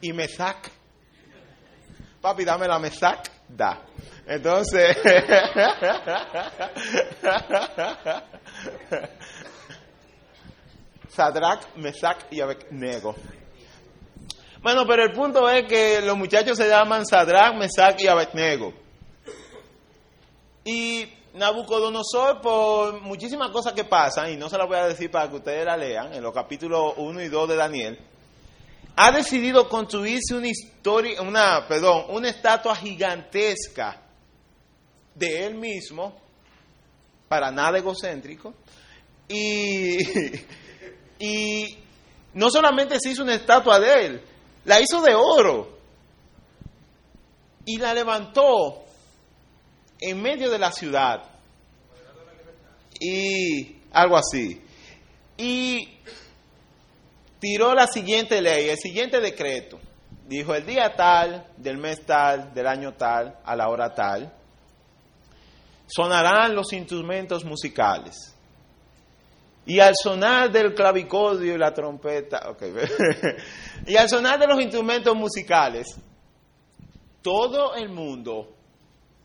Y 0.00 0.12
Mesac. 0.12 0.70
Papi, 2.20 2.44
dame 2.44 2.66
la 2.66 2.78
Mesac. 2.78 3.30
Da. 3.48 3.82
Entonces, 4.26 4.96
Sadrach, 11.08 11.76
Mesach 11.76 12.24
y 12.30 12.40
Abednego. 12.40 13.14
Bueno, 14.60 14.84
pero 14.86 15.04
el 15.04 15.12
punto 15.12 15.48
es 15.48 15.66
que 15.68 16.00
los 16.02 16.16
muchachos 16.16 16.56
se 16.56 16.68
llaman 16.68 17.06
Sadrach, 17.06 17.54
Mesach 17.56 18.00
y 18.00 18.08
Abednego. 18.08 18.72
Y 20.64 21.06
Nabucodonosor, 21.34 22.40
por 22.40 23.00
muchísimas 23.00 23.50
cosas 23.50 23.72
que 23.72 23.84
pasan, 23.84 24.32
y 24.32 24.36
no 24.36 24.48
se 24.48 24.58
las 24.58 24.66
voy 24.66 24.78
a 24.78 24.88
decir 24.88 25.10
para 25.10 25.28
que 25.30 25.36
ustedes 25.36 25.64
la 25.64 25.76
lean, 25.76 26.12
en 26.12 26.22
los 26.22 26.34
capítulos 26.34 26.94
1 26.96 27.22
y 27.22 27.28
2 27.28 27.48
de 27.48 27.56
Daniel, 27.56 27.98
ha 28.96 29.12
decidido 29.12 29.68
construirse 29.68 30.34
una 30.34 30.48
historia, 30.48 31.22
una, 31.22 31.66
perdón, 31.68 32.06
una 32.08 32.28
estatua 32.28 32.74
gigantesca 32.74 34.02
de 35.14 35.46
él 35.46 35.54
mismo, 35.54 36.20
para 37.28 37.52
nada 37.52 37.78
egocéntrico, 37.78 38.54
y 39.28 39.98
Y 41.18 41.78
no 42.34 42.50
solamente 42.50 42.98
se 43.00 43.10
hizo 43.10 43.22
una 43.22 43.34
estatua 43.34 43.80
de 43.80 44.06
él, 44.06 44.22
la 44.64 44.80
hizo 44.80 45.00
de 45.02 45.14
oro. 45.14 45.78
Y 47.64 47.78
la 47.78 47.92
levantó 47.92 48.84
en 50.00 50.22
medio 50.22 50.50
de 50.50 50.58
la 50.58 50.72
ciudad. 50.72 51.22
Y 53.00 53.76
algo 53.92 54.16
así. 54.16 54.62
Y 55.36 55.98
tiró 57.38 57.74
la 57.74 57.86
siguiente 57.86 58.40
ley, 58.40 58.68
el 58.68 58.78
siguiente 58.78 59.20
decreto. 59.20 59.78
Dijo, 60.26 60.54
el 60.54 60.66
día 60.66 60.94
tal, 60.94 61.46
del 61.56 61.78
mes 61.78 62.04
tal, 62.04 62.52
del 62.52 62.66
año 62.66 62.94
tal, 62.94 63.38
a 63.44 63.56
la 63.56 63.68
hora 63.68 63.94
tal, 63.94 64.32
sonarán 65.86 66.54
los 66.54 66.72
instrumentos 66.72 67.44
musicales 67.44 68.37
y 69.68 69.80
al 69.80 69.92
sonar 70.02 70.50
del 70.50 70.74
clavicordio 70.74 71.54
y 71.54 71.58
la 71.58 71.74
trompeta, 71.74 72.56
y 73.86 73.96
al 73.96 74.08
sonar 74.08 74.40
de 74.40 74.46
los 74.46 74.58
instrumentos 74.62 75.14
musicales, 75.14 75.94
todo 77.20 77.74
el 77.74 77.90
mundo 77.90 78.48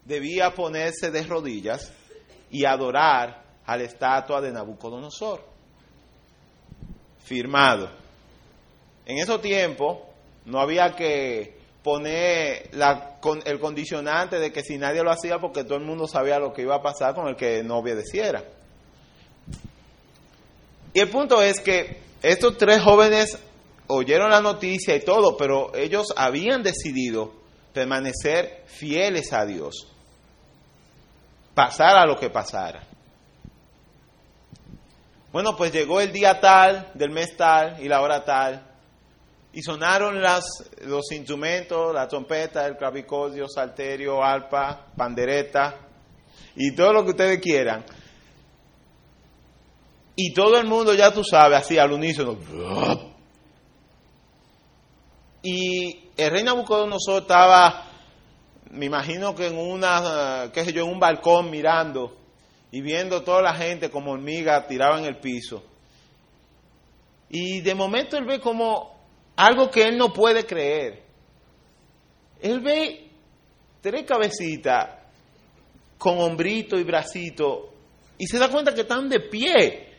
debía 0.04 0.54
ponerse 0.54 1.12
de 1.12 1.24
rodillas 1.24 1.94
y 2.52 2.66
adorar 2.66 3.42
a 3.66 3.78
la 3.78 3.84
estatua 3.84 4.42
de 4.42 4.52
Nabucodonosor. 4.52 5.46
Firmado. 7.24 7.90
En 9.06 9.20
esos 9.20 9.42
tiempos 9.42 10.00
no 10.44 10.60
había 10.60 10.94
que 10.94 11.58
poner 11.82 12.70
la, 12.74 13.18
el 13.46 13.60
condicionante 13.62 14.40
de 14.40 14.52
que 14.52 14.62
si 14.62 14.78
nadie 14.78 15.04
lo 15.04 15.12
hacía 15.12 15.40
porque 15.40 15.64
todo 15.64 15.78
el 15.78 15.86
mundo 15.86 16.06
sabía 16.06 16.38
lo 16.38 16.52
que 16.52 16.64
iba 16.64 16.76
a 16.76 16.82
pasar 16.82 17.16
con 17.16 17.30
el 17.30 17.38
que 17.38 17.64
no 17.64 17.78
obedeciera. 17.78 18.44
Y 20.94 21.00
el 21.00 21.10
punto 21.10 21.42
es 21.42 21.60
que 21.60 22.02
estos 22.22 22.58
tres 22.58 22.82
jóvenes 22.82 23.40
oyeron 23.88 24.30
la 24.30 24.42
noticia 24.42 24.96
y 24.96 25.02
todo, 25.02 25.36
pero 25.38 25.74
ellos 25.76 26.14
habían 26.16 26.64
decidido 26.64 27.34
permanecer 27.74 28.64
fieles 28.68 29.34
a 29.34 29.46
Dios, 29.46 29.88
pasara 31.54 32.06
lo 32.06 32.20
que 32.20 32.30
pasara. 32.30 32.88
Bueno, 35.32 35.58
pues 35.58 35.74
llegó 35.74 36.00
el 36.00 36.12
día 36.12 36.40
tal, 36.40 36.92
del 36.94 37.10
mes 37.10 37.36
tal 37.36 37.84
y 37.84 37.88
la 37.88 38.02
hora 38.02 38.24
tal, 38.24 38.64
y 39.52 39.62
sonaron 39.64 40.22
las, 40.22 40.46
los 40.86 41.12
instrumentos, 41.12 41.94
la 41.94 42.08
trompeta, 42.08 42.66
el 42.68 42.78
clavicordio, 42.78 43.48
salterio, 43.48 44.24
arpa, 44.24 44.88
pandereta 44.96 45.76
y 46.56 46.76
todo 46.76 46.94
lo 46.94 47.04
que 47.04 47.12
ustedes 47.12 47.40
quieran. 47.40 47.84
Y 50.16 50.34
todo 50.34 50.58
el 50.60 50.68
mundo, 50.68 50.94
ya 50.94 51.12
tú 51.12 51.24
sabes, 51.24 51.60
así 51.60 51.78
al 51.78 51.92
unísono. 51.92 52.38
Y 55.42 56.10
el 56.16 56.32
rey 56.32 56.44
Nabucodonosor 56.44 57.24
estaba, 57.24 57.88
me 58.72 58.86
imagino 58.86 59.34
que 59.36 59.48
en 59.48 59.58
una, 59.58 60.52
qué 60.54 60.64
sé 60.64 60.72
yo, 60.72 60.86
en 60.86 60.92
un 60.92 61.00
balcón 61.00 61.50
mirando 61.50 62.16
y 62.72 62.82
viendo 62.82 63.24
toda 63.24 63.42
la 63.42 63.54
gente 63.54 63.90
como 63.90 64.12
hormiga 64.12 64.66
tiraba 64.66 65.00
en 65.00 65.06
el 65.06 65.18
piso. 65.18 65.64
Y 67.30 67.62
de 67.62 67.76
momento 67.76 68.16
él 68.16 68.26
ve 68.26 68.40
como 68.40 68.96
algo 69.36 69.70
que 69.70 69.84
él 69.84 69.98
no 69.98 70.14
puede 70.14 70.46
creer. 70.46 71.04
Él 72.40 72.60
ve 72.62 73.10
tres 73.82 74.06
cabecitas 74.06 74.90
con 75.98 76.20
hombrito 76.20 76.78
y 76.78 76.84
bracito 76.84 77.74
y 78.18 78.28
se 78.28 78.38
da 78.38 78.50
cuenta 78.50 78.74
que 78.74 78.82
están 78.82 79.10
de 79.10 79.20
pie. 79.20 79.93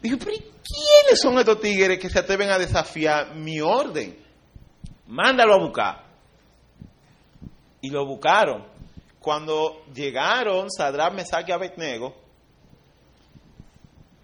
Dijo, 0.00 0.16
pero 0.18 0.32
¿quiénes 0.32 1.20
son 1.20 1.38
estos 1.38 1.60
tigres 1.60 1.98
que 1.98 2.08
se 2.08 2.18
atreven 2.18 2.50
a 2.50 2.58
desafiar 2.58 3.34
mi 3.34 3.60
orden? 3.60 4.16
Mándalo 5.06 5.54
a 5.54 5.58
buscar. 5.58 6.04
Y 7.80 7.90
lo 7.90 8.06
buscaron. 8.06 8.64
cuando 9.20 9.84
llegaron 9.94 10.70
Sadrach, 10.70 11.12
Mesach 11.12 11.48
y 11.48 11.52
Abednego, 11.52 12.14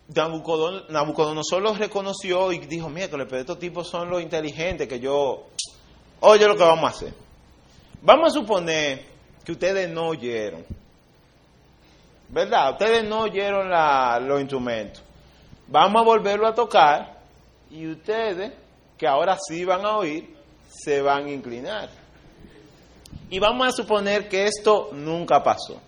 Nabucodonosor 0.09 1.63
los 1.63 1.79
reconoció 1.79 2.53
y 2.53 2.59
dijo, 2.59 2.89
miércoles, 2.89 3.27
pero 3.29 3.41
estos 3.41 3.59
tipos 3.59 3.89
son 3.89 4.11
los 4.11 4.23
inteligentes 4.23 4.89
que 4.89 5.01
yo... 5.01 5.49
Oye 6.21 6.47
lo 6.47 6.57
que 6.57 6.63
vamos 6.63 6.85
a 6.85 6.97
hacer. 6.97 7.15
Vamos 8.01 8.29
a 8.29 8.39
suponer 8.39 9.05
que 9.45 9.53
ustedes 9.53 9.91
no 9.91 10.09
oyeron. 10.09 10.65
¿Verdad? 12.29 12.73
Ustedes 12.73 13.05
no 13.05 13.23
oyeron 13.23 13.69
los 14.27 14.41
instrumentos. 14.41 15.04
Vamos 15.69 16.03
a 16.03 16.05
volverlo 16.05 16.47
a 16.47 16.55
tocar 16.55 17.19
y 17.71 17.87
ustedes, 17.87 18.53
que 18.99 19.07
ahora 19.07 19.37
sí 19.49 19.65
van 19.65 19.85
a 19.85 19.97
oír, 19.97 20.37
se 20.69 21.01
van 21.01 21.27
a 21.27 21.31
inclinar. 21.31 21.89
Y 23.31 23.39
vamos 23.39 23.69
a 23.69 23.73
suponer 23.73 24.29
que 24.29 24.47
esto 24.47 24.91
nunca 24.93 25.43
pasó. 25.43 25.81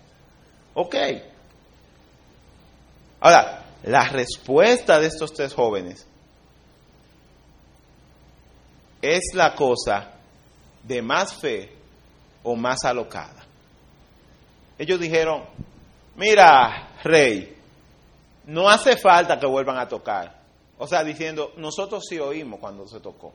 Ok. 0.73 0.95
Ahora, 3.19 3.63
la 3.83 4.03
respuesta 4.09 4.99
de 4.99 5.07
estos 5.07 5.33
tres 5.33 5.53
jóvenes 5.53 6.05
es 9.01 9.33
la 9.33 9.55
cosa 9.55 10.11
de 10.83 11.01
más 11.01 11.33
fe 11.33 11.71
o 12.43 12.55
más 12.55 12.83
alocada. 12.83 13.45
Ellos 14.77 14.99
dijeron, 14.99 15.43
mira, 16.15 16.97
rey, 17.03 17.56
no 18.47 18.69
hace 18.69 18.97
falta 18.97 19.37
que 19.37 19.45
vuelvan 19.45 19.77
a 19.77 19.87
tocar. 19.87 20.41
O 20.77 20.87
sea, 20.87 21.03
diciendo, 21.03 21.53
nosotros 21.57 22.03
sí 22.07 22.17
oímos 22.17 22.59
cuando 22.59 22.87
se 22.87 22.99
tocó. 22.99 23.33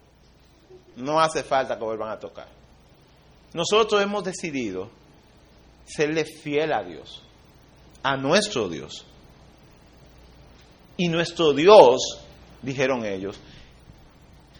No 0.97 1.21
hace 1.21 1.43
falta 1.43 1.77
que 1.79 1.85
vuelvan 1.85 2.11
a 2.11 2.19
tocar. 2.19 2.49
Nosotros 3.53 4.03
hemos 4.03 4.25
decidido 4.25 4.91
serle 5.85 6.25
fiel 6.25 6.73
a 6.73 6.83
Dios, 6.83 7.23
a 8.03 8.17
nuestro 8.17 8.69
Dios. 8.69 9.05
Y 10.97 11.09
nuestro 11.09 11.53
Dios, 11.53 12.21
dijeron 12.63 13.05
ellos, 13.05 13.39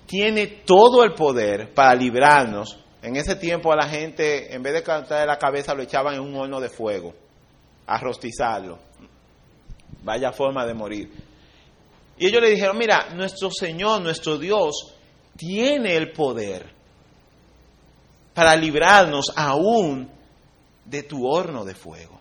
tiene 0.07 0.47
todo 0.47 1.03
el 1.05 1.15
poder 1.15 1.73
para 1.73 1.95
librarnos. 1.95 2.79
En 3.01 3.17
ese 3.17 3.37
tiempo 3.37 3.73
a 3.73 3.77
la 3.77 3.89
gente, 3.89 4.55
en 4.55 4.63
vez 4.63 4.75
de 4.75 4.83
cantar 4.83 5.27
la 5.27 5.39
cabeza, 5.39 5.75
lo 5.75 5.83
echaban 5.83 6.15
en 6.15 6.21
un 6.21 6.37
horno 6.37 6.61
de 6.61 6.69
fuego, 6.69 7.15
a 7.87 7.99
rostizarlo. 7.99 8.79
Vaya 10.03 10.33
forma 10.33 10.67
de 10.67 10.75
morir. 10.75 11.11
Y 12.19 12.27
ellos 12.27 12.43
le 12.43 12.51
dijeron, 12.51 12.79
mira, 12.79 13.11
nuestro 13.15 13.51
Señor, 13.51 14.03
nuestro 14.03 14.39
Dios, 14.39 14.95
tiene 15.37 15.97
el 15.97 16.13
poder 16.13 16.71
para 18.35 18.57
librarnos 18.57 19.33
aún 19.37 20.11
de 20.85 21.03
tu 21.03 21.27
horno 21.27 21.65
de 21.65 21.75
fuego. 21.75 22.21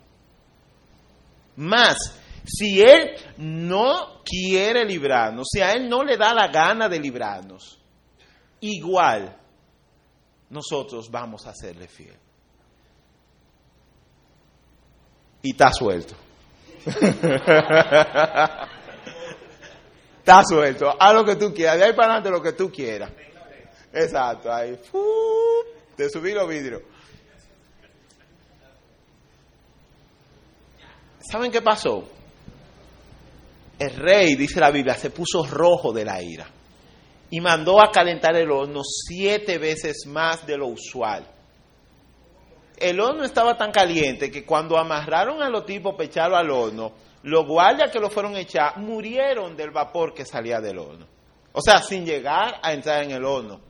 Más, 1.58 1.98
si 2.46 2.82
Él 2.82 3.12
no 3.38 4.22
quiere 4.24 4.86
librarnos, 4.86 5.48
si 5.52 5.62
a 5.62 5.74
Él 5.74 5.90
no 5.90 6.04
le 6.04 6.18
da 6.18 6.34
la 6.34 6.48
gana 6.48 6.88
de 6.88 7.00
librarnos, 7.00 7.80
igual 8.62 9.38
nosotros 10.50 11.10
vamos 11.10 11.46
a 11.48 11.54
serle 11.54 11.88
fiel. 11.88 12.18
Y 15.44 15.52
está 15.52 15.72
suelto. 15.74 16.16
está 20.20 20.44
suelto. 20.44 20.96
Haz 21.00 21.14
lo 21.14 21.26
que 21.26 21.36
tú 21.36 21.54
quieras. 21.54 21.78
De 21.78 21.86
ahí 21.86 21.94
para 21.94 22.16
adelante 22.16 22.30
lo 22.30 22.42
que 22.42 22.54
tú 22.54 22.72
quieras. 22.72 23.12
Exacto. 23.94 24.52
Ahí. 24.52 24.80
Te 25.96 26.10
subí 26.10 26.34
los 26.34 26.48
vidrios. 26.48 26.82
¿Saben 31.20 31.52
qué 31.52 31.62
pasó? 31.62 32.10
El 33.78 33.96
rey, 33.96 34.36
dice 34.36 34.60
la 34.60 34.72
Biblia, 34.72 34.96
se 34.96 35.10
puso 35.10 35.46
rojo 35.46 35.92
de 35.92 36.06
la 36.06 36.22
ira 36.22 36.48
y 37.32 37.40
mandó 37.40 37.82
a 37.82 37.90
calentar 37.90 38.36
el 38.36 38.52
horno 38.52 38.82
siete 38.84 39.58
veces 39.58 40.04
más 40.06 40.46
de 40.46 40.58
lo 40.58 40.68
usual. 40.68 41.26
El 42.82 43.00
horno 43.00 43.24
estaba 43.24 43.56
tan 43.56 43.72
caliente 43.72 44.32
que 44.32 44.44
cuando 44.44 44.76
amarraron 44.76 45.42
a 45.44 45.50
los 45.50 45.66
tipos 45.68 45.94
para 45.94 46.06
echarlo 46.06 46.36
al 46.36 46.50
horno, 46.50 46.94
los 47.22 47.46
guardias 47.46 47.92
que 47.92 48.00
lo 48.00 48.10
fueron 48.10 48.36
a 48.36 48.40
echar 48.40 48.80
murieron 48.80 49.56
del 49.56 49.70
vapor 49.70 50.16
que 50.16 50.26
salía 50.26 50.60
del 50.60 50.80
horno. 50.80 51.06
O 51.54 51.62
sea, 51.62 51.78
sin 51.84 52.06
llegar 52.06 52.60
a 52.64 52.74
entrar 52.74 53.04
en 53.04 53.12
el 53.12 53.24
horno. 53.24 53.62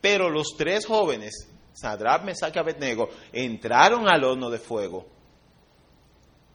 Pero 0.00 0.28
los 0.28 0.56
tres 0.58 0.86
jóvenes, 0.86 1.48
Sadrach, 1.72 2.24
Mesach 2.24 2.56
y 2.56 2.58
Abednego, 2.58 3.08
entraron 3.32 4.08
al 4.08 4.24
horno 4.24 4.50
de 4.50 4.58
fuego. 4.58 5.06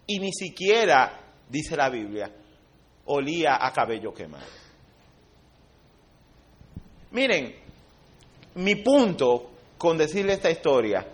Y 0.05 0.19
ni 0.19 0.33
siquiera, 0.33 1.21
dice 1.47 1.77
la 1.77 1.89
Biblia, 1.89 2.29
olía 3.05 3.65
a 3.65 3.71
cabello 3.71 4.13
quemado. 4.13 4.45
Miren, 7.11 7.55
mi 8.55 8.75
punto 8.75 9.51
con 9.77 9.97
decirle 9.97 10.33
esta 10.33 10.49
historia 10.49 11.05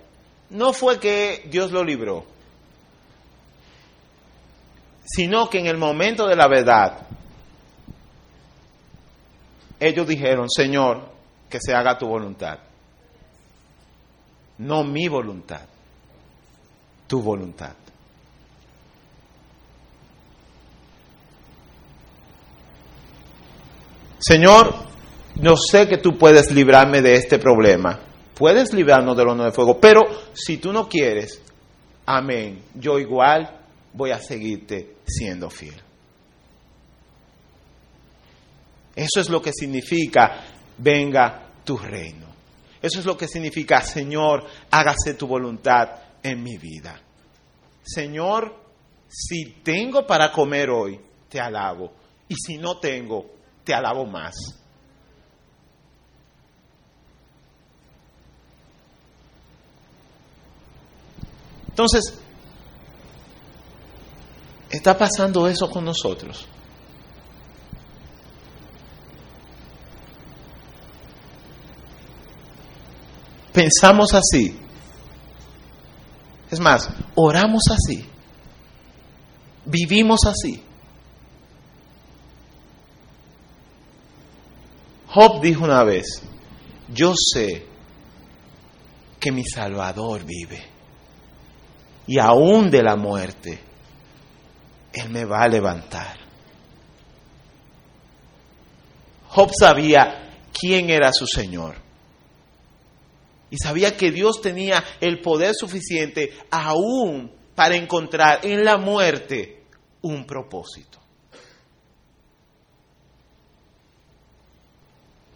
no 0.54 0.71
fue 0.71 0.99
que 0.99 1.47
Dios 1.49 1.71
lo 1.71 1.84
libró, 1.84 2.26
sino 5.04 5.49
que 5.49 5.60
en 5.60 5.67
el 5.67 5.78
momento 5.78 6.28
de 6.28 6.36
la 6.36 6.47
verdad, 6.47 7.08
ellos 9.80 10.08
dijeron, 10.08 10.49
Señor, 10.49 11.10
que 11.49 11.60
se 11.60 11.73
haga 11.73 11.97
tu 11.97 12.08
voluntad, 12.08 12.60
no 14.60 14.84
mi 14.84 15.08
voluntad, 15.08 15.62
tu 17.08 17.21
voluntad. 17.21 17.73
Señor, 24.19 24.73
no 25.36 25.58
sé 25.58 25.88
que 25.88 25.97
tú 25.97 26.17
puedes 26.17 26.52
librarme 26.52 27.02
de 27.02 27.15
este 27.15 27.39
problema. 27.39 27.99
Puedes 28.36 28.74
librarnos 28.74 29.15
del 29.15 29.28
horno 29.28 29.43
de 29.43 29.52
fuego, 29.52 29.80
pero 29.80 30.02
si 30.34 30.58
tú 30.58 30.74
no 30.74 30.89
quieres, 30.89 31.41
amén, 32.06 32.63
yo 32.76 32.98
igual 33.00 33.62
voy 33.93 34.12
a 34.12 34.19
seguirte 34.19 34.96
siendo 35.06 35.50
fiel. 35.50 35.82
Eso 38.96 39.22
es 39.22 39.30
lo 39.30 39.41
que 39.41 39.52
significa 39.54 40.43
venga 40.78 41.50
tu 41.63 41.78
reino. 41.78 42.28
Eso 42.82 43.00
es 43.00 43.06
lo 43.06 43.15
que 43.15 43.28
significa, 43.28 43.82
Señor, 43.82 44.46
hágase 44.69 45.13
tu 45.13 45.26
voluntad 45.26 45.89
en 46.22 46.43
mi 46.43 46.58
vida. 46.58 47.00
Señor, 47.82 48.54
si 49.08 49.62
tengo 49.63 50.06
para 50.06 50.32
comer 50.32 50.69
hoy, 50.69 51.00
te 51.30 51.39
alabo. 51.39 51.93
Y 52.28 52.36
si 52.36 52.58
no 52.58 52.80
tengo, 52.80 53.32
te 53.63 53.74
alabo 53.74 54.06
más. 54.06 54.36
Entonces, 61.73 62.13
está 64.69 64.95
pasando 64.95 65.47
eso 65.47 65.67
con 65.71 65.83
nosotros. 65.83 66.45
Pensamos 73.51 74.13
así. 74.13 74.55
Es 76.51 76.59
más, 76.59 76.91
oramos 77.15 77.63
así. 77.71 78.07
Vivimos 79.65 80.19
así. 80.27 80.62
Job 85.07 85.41
dijo 85.41 85.63
una 85.63 85.83
vez, 85.83 86.21
yo 86.93 87.13
sé 87.15 87.65
que 89.19 89.31
mi 89.31 89.43
Salvador 89.43 90.23
vive 90.23 90.72
y 92.08 92.20
aún 92.20 92.70
de 92.70 92.84
la 92.84 92.96
muerte, 92.96 93.60
Él 94.92 95.10
me 95.10 95.26
va 95.26 95.44
a 95.44 95.48
levantar. 95.48 96.18
Job 99.30 99.50
sabía 99.58 100.24
quién 100.52 100.89
era 100.89 101.12
su 101.12 101.26
Señor. 101.26 101.76
Y 103.50 103.58
sabía 103.58 103.96
que 103.96 104.12
Dios 104.12 104.42
tenía 104.42 104.84
el 105.00 105.22
poder 105.22 105.54
suficiente 105.56 106.34
aún 106.50 107.32
para 107.56 107.76
encontrar 107.76 108.39
en 108.44 108.63
la 108.63 108.78
muerte 108.78 109.63
un 110.02 110.26
propósito. 110.26 111.00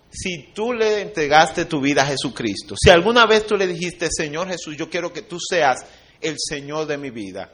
Si 0.10 0.52
tú 0.54 0.74
le 0.74 1.02
entregaste 1.02 1.66
tu 1.66 1.80
vida 1.80 2.02
a 2.02 2.08
Jesucristo, 2.08 2.76
si 2.76 2.90
alguna 2.90 3.28
vez 3.28 3.46
tú 3.46 3.56
le 3.56 3.68
dijiste, 3.68 4.08
Señor 4.10 4.48
Jesús, 4.48 4.76
yo 4.76 4.90
quiero 4.90 5.14
que 5.14 5.22
tú 5.22 5.38
seas 5.40 5.86
el 6.22 6.36
Señor 6.38 6.86
de 6.88 6.98
mi 6.98 7.10
vida. 7.10 7.52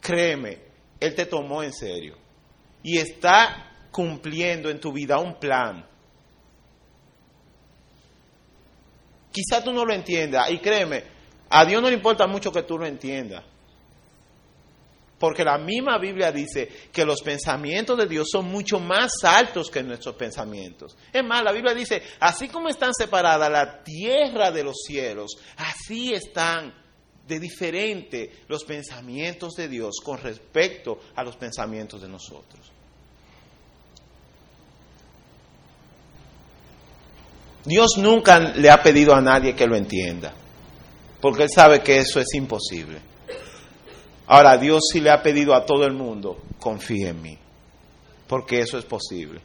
Créeme, 0.00 0.58
Él 1.00 1.14
te 1.14 1.26
tomó 1.26 1.62
en 1.62 1.72
serio 1.72 2.16
y 2.82 2.98
está 2.98 3.72
cumpliendo 3.90 4.70
en 4.70 4.78
tu 4.78 4.92
vida 4.92 5.18
un 5.18 5.38
plan. 5.38 5.84
Quizá 9.32 9.62
tú 9.62 9.72
no 9.72 9.84
lo 9.84 9.92
entiendas 9.92 10.50
y 10.50 10.58
créeme, 10.58 11.04
A 11.48 11.64
Dios 11.64 11.80
no 11.80 11.88
le 11.88 11.94
importa 11.94 12.26
mucho 12.26 12.50
que 12.52 12.62
tú 12.62 12.78
lo 12.78 12.86
entiendas. 12.86 13.44
Porque 15.18 15.44
la 15.44 15.56
misma 15.56 15.98
Biblia 15.98 16.30
dice 16.30 16.68
que 16.92 17.04
los 17.04 17.22
pensamientos 17.22 17.96
de 17.96 18.06
Dios 18.06 18.28
son 18.30 18.46
mucho 18.46 18.78
más 18.78 19.12
altos 19.24 19.70
que 19.70 19.82
nuestros 19.82 20.14
pensamientos. 20.14 20.96
Es 21.10 21.24
más, 21.24 21.42
la 21.42 21.52
Biblia 21.52 21.72
dice, 21.72 22.02
así 22.20 22.48
como 22.48 22.68
están 22.68 22.92
separadas 22.92 23.50
la 23.50 23.82
tierra 23.82 24.50
de 24.50 24.64
los 24.64 24.76
cielos, 24.86 25.32
así 25.56 26.12
están 26.12 26.74
de 27.26 27.40
diferente 27.40 28.30
los 28.48 28.64
pensamientos 28.64 29.54
de 29.54 29.68
Dios 29.68 29.96
con 30.02 30.18
respecto 30.18 31.00
a 31.14 31.24
los 31.24 31.36
pensamientos 31.36 32.00
de 32.00 32.08
nosotros. 32.08 32.72
Dios 37.64 37.98
nunca 37.98 38.38
le 38.38 38.70
ha 38.70 38.80
pedido 38.80 39.12
a 39.12 39.20
nadie 39.20 39.56
que 39.56 39.66
lo 39.66 39.74
entienda, 39.74 40.32
porque 41.20 41.44
Él 41.44 41.50
sabe 41.52 41.80
que 41.80 41.98
eso 41.98 42.20
es 42.20 42.32
imposible. 42.34 43.00
Ahora, 44.28 44.56
Dios 44.56 44.82
sí 44.92 45.00
le 45.00 45.10
ha 45.10 45.20
pedido 45.20 45.52
a 45.52 45.66
todo 45.66 45.84
el 45.84 45.92
mundo, 45.92 46.42
confíe 46.60 47.08
en 47.08 47.22
mí, 47.22 47.38
porque 48.28 48.60
eso 48.60 48.78
es 48.78 48.84
posible. 48.84 49.40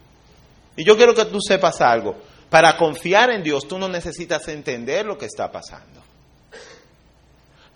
Y 0.77 0.85
yo 0.85 0.95
quiero 0.95 1.15
que 1.15 1.25
tú 1.25 1.39
sepas 1.41 1.81
algo, 1.81 2.15
para 2.51 2.77
confiar 2.77 3.31
en 3.31 3.41
Dios 3.41 3.67
tú 3.67 3.79
no 3.79 3.87
necesitas 3.87 4.47
entender 4.49 5.05
lo 5.05 5.17
que 5.17 5.25
está 5.25 5.51
pasando 5.51 6.00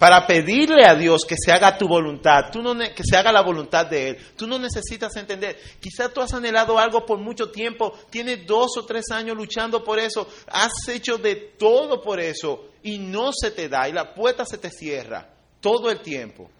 para 0.05 0.27
pedirle 0.27 0.85
a 0.85 0.93
Dios 0.93 1.21
que 1.27 1.33
se 1.35 1.51
haga 1.51 1.79
tu 1.79 1.87
voluntad, 1.87 2.51
tú 2.51 2.61
no, 2.61 2.77
que 2.77 3.03
se 3.03 3.17
haga 3.17 3.31
la 3.31 3.41
voluntad 3.41 3.87
de 3.87 4.09
Él. 4.09 4.17
Tú 4.37 4.45
no 4.45 4.59
necesitas 4.59 5.15
entender. 5.15 5.57
Quizás 5.79 6.13
tú 6.13 6.21
has 6.21 6.31
anhelado 6.31 6.77
algo 6.77 7.03
por 7.03 7.17
mucho 7.17 7.49
tiempo, 7.49 7.91
tienes 8.11 8.45
dos 8.45 8.77
o 8.77 8.85
tres 8.85 9.05
años 9.09 9.35
luchando 9.35 9.83
por 9.83 9.97
eso, 9.97 10.27
has 10.45 10.73
hecho 10.89 11.17
de 11.17 11.55
todo 11.57 12.03
por 12.03 12.19
eso 12.19 12.67
y 12.83 12.99
no 12.99 13.31
se 13.33 13.49
te 13.49 13.67
da 13.67 13.89
y 13.89 13.93
la 13.93 14.13
puerta 14.13 14.45
se 14.45 14.59
te 14.59 14.69
cierra 14.69 15.27
todo 15.59 15.89
el 15.89 15.99
tiempo. 16.01 16.51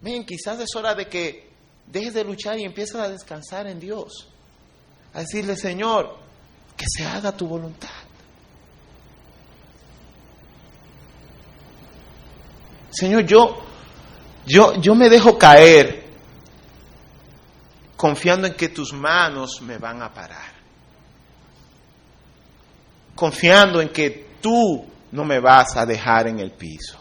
Ven, 0.00 0.26
quizás 0.26 0.58
es 0.58 0.74
hora 0.74 0.96
de 0.96 1.06
que 1.06 1.48
dejes 1.86 2.12
de 2.12 2.24
luchar 2.24 2.58
y 2.58 2.64
empieces 2.64 2.96
a 2.96 3.08
descansar 3.08 3.68
en 3.68 3.78
Dios. 3.78 4.26
A 5.14 5.20
decirle, 5.20 5.54
Señor, 5.54 6.18
que 6.76 6.86
se 6.88 7.04
haga 7.04 7.30
tu 7.30 7.46
voluntad. 7.46 8.09
Señor, 12.90 13.24
yo, 13.24 13.62
yo, 14.46 14.74
yo 14.80 14.94
me 14.94 15.08
dejo 15.08 15.38
caer 15.38 16.00
confiando 17.96 18.46
en 18.46 18.54
que 18.54 18.70
tus 18.70 18.92
manos 18.92 19.60
me 19.60 19.78
van 19.78 20.02
a 20.02 20.12
parar. 20.12 20.52
Confiando 23.14 23.80
en 23.80 23.90
que 23.90 24.30
tú 24.40 24.86
no 25.12 25.24
me 25.24 25.38
vas 25.38 25.76
a 25.76 25.84
dejar 25.84 26.28
en 26.28 26.38
el 26.38 26.52
piso. 26.52 26.98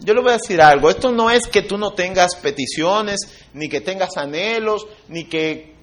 Yo 0.00 0.14
le 0.14 0.20
voy 0.20 0.32
a 0.32 0.38
decir 0.38 0.60
algo, 0.60 0.90
esto 0.90 1.12
no 1.12 1.30
es 1.30 1.46
que 1.46 1.62
tú 1.62 1.78
no 1.78 1.92
tengas 1.92 2.34
peticiones, 2.34 3.20
ni 3.54 3.68
que 3.68 3.80
tengas 3.80 4.16
anhelos, 4.16 4.86
ni 5.08 5.24
que 5.24 5.74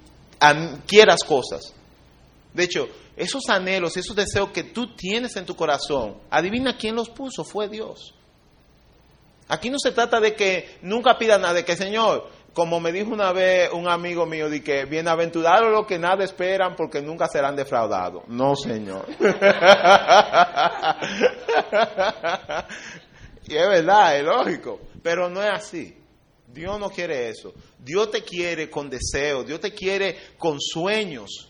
quieras 0.86 1.24
cosas. 1.26 1.74
De 2.52 2.64
hecho, 2.64 2.88
esos 3.16 3.48
anhelos, 3.48 3.96
esos 3.96 4.16
deseos 4.16 4.50
que 4.50 4.64
tú 4.64 4.94
tienes 4.94 5.36
en 5.36 5.46
tu 5.46 5.54
corazón, 5.54 6.16
adivina 6.30 6.76
quién 6.76 6.96
los 6.96 7.08
puso, 7.08 7.44
fue 7.44 7.68
Dios. 7.68 8.14
Aquí 9.48 9.68
no 9.68 9.78
se 9.78 9.92
trata 9.92 10.20
de 10.20 10.34
que 10.34 10.78
nunca 10.82 11.18
pida 11.18 11.36
nada, 11.38 11.54
de 11.54 11.64
que 11.64 11.76
Señor, 11.76 12.30
como 12.52 12.78
me 12.80 12.92
dijo 12.92 13.10
una 13.10 13.32
vez 13.32 13.70
un 13.72 13.88
amigo 13.88 14.24
mío, 14.26 14.48
de 14.48 14.62
que 14.62 14.84
bienaventurados 14.84 15.72
los 15.72 15.86
que 15.86 15.98
nada 15.98 16.22
esperan 16.24 16.76
porque 16.76 17.02
nunca 17.02 17.26
serán 17.26 17.56
defraudados. 17.56 18.22
No, 18.28 18.54
Señor. 18.54 19.06
y 23.48 23.56
es 23.56 23.68
verdad, 23.68 24.16
es 24.18 24.24
lógico, 24.24 24.80
pero 25.02 25.28
no 25.28 25.42
es 25.42 25.50
así. 25.50 25.96
Dios 26.46 26.78
no 26.78 26.90
quiere 26.90 27.28
eso. 27.28 27.52
Dios 27.78 28.10
te 28.10 28.22
quiere 28.22 28.70
con 28.70 28.88
deseo, 28.88 29.44
Dios 29.44 29.60
te 29.60 29.72
quiere 29.72 30.16
con 30.38 30.60
sueños. 30.60 31.49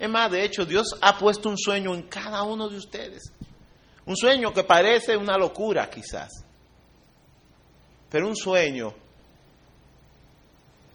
Es 0.00 0.08
más, 0.08 0.30
de 0.30 0.42
hecho, 0.42 0.64
Dios 0.64 0.96
ha 1.02 1.18
puesto 1.18 1.50
un 1.50 1.58
sueño 1.58 1.94
en 1.94 2.04
cada 2.04 2.42
uno 2.42 2.70
de 2.70 2.78
ustedes. 2.78 3.34
Un 4.06 4.16
sueño 4.16 4.50
que 4.50 4.64
parece 4.64 5.14
una 5.14 5.36
locura 5.36 5.90
quizás. 5.90 6.42
Pero 8.08 8.26
un 8.26 8.34
sueño 8.34 8.94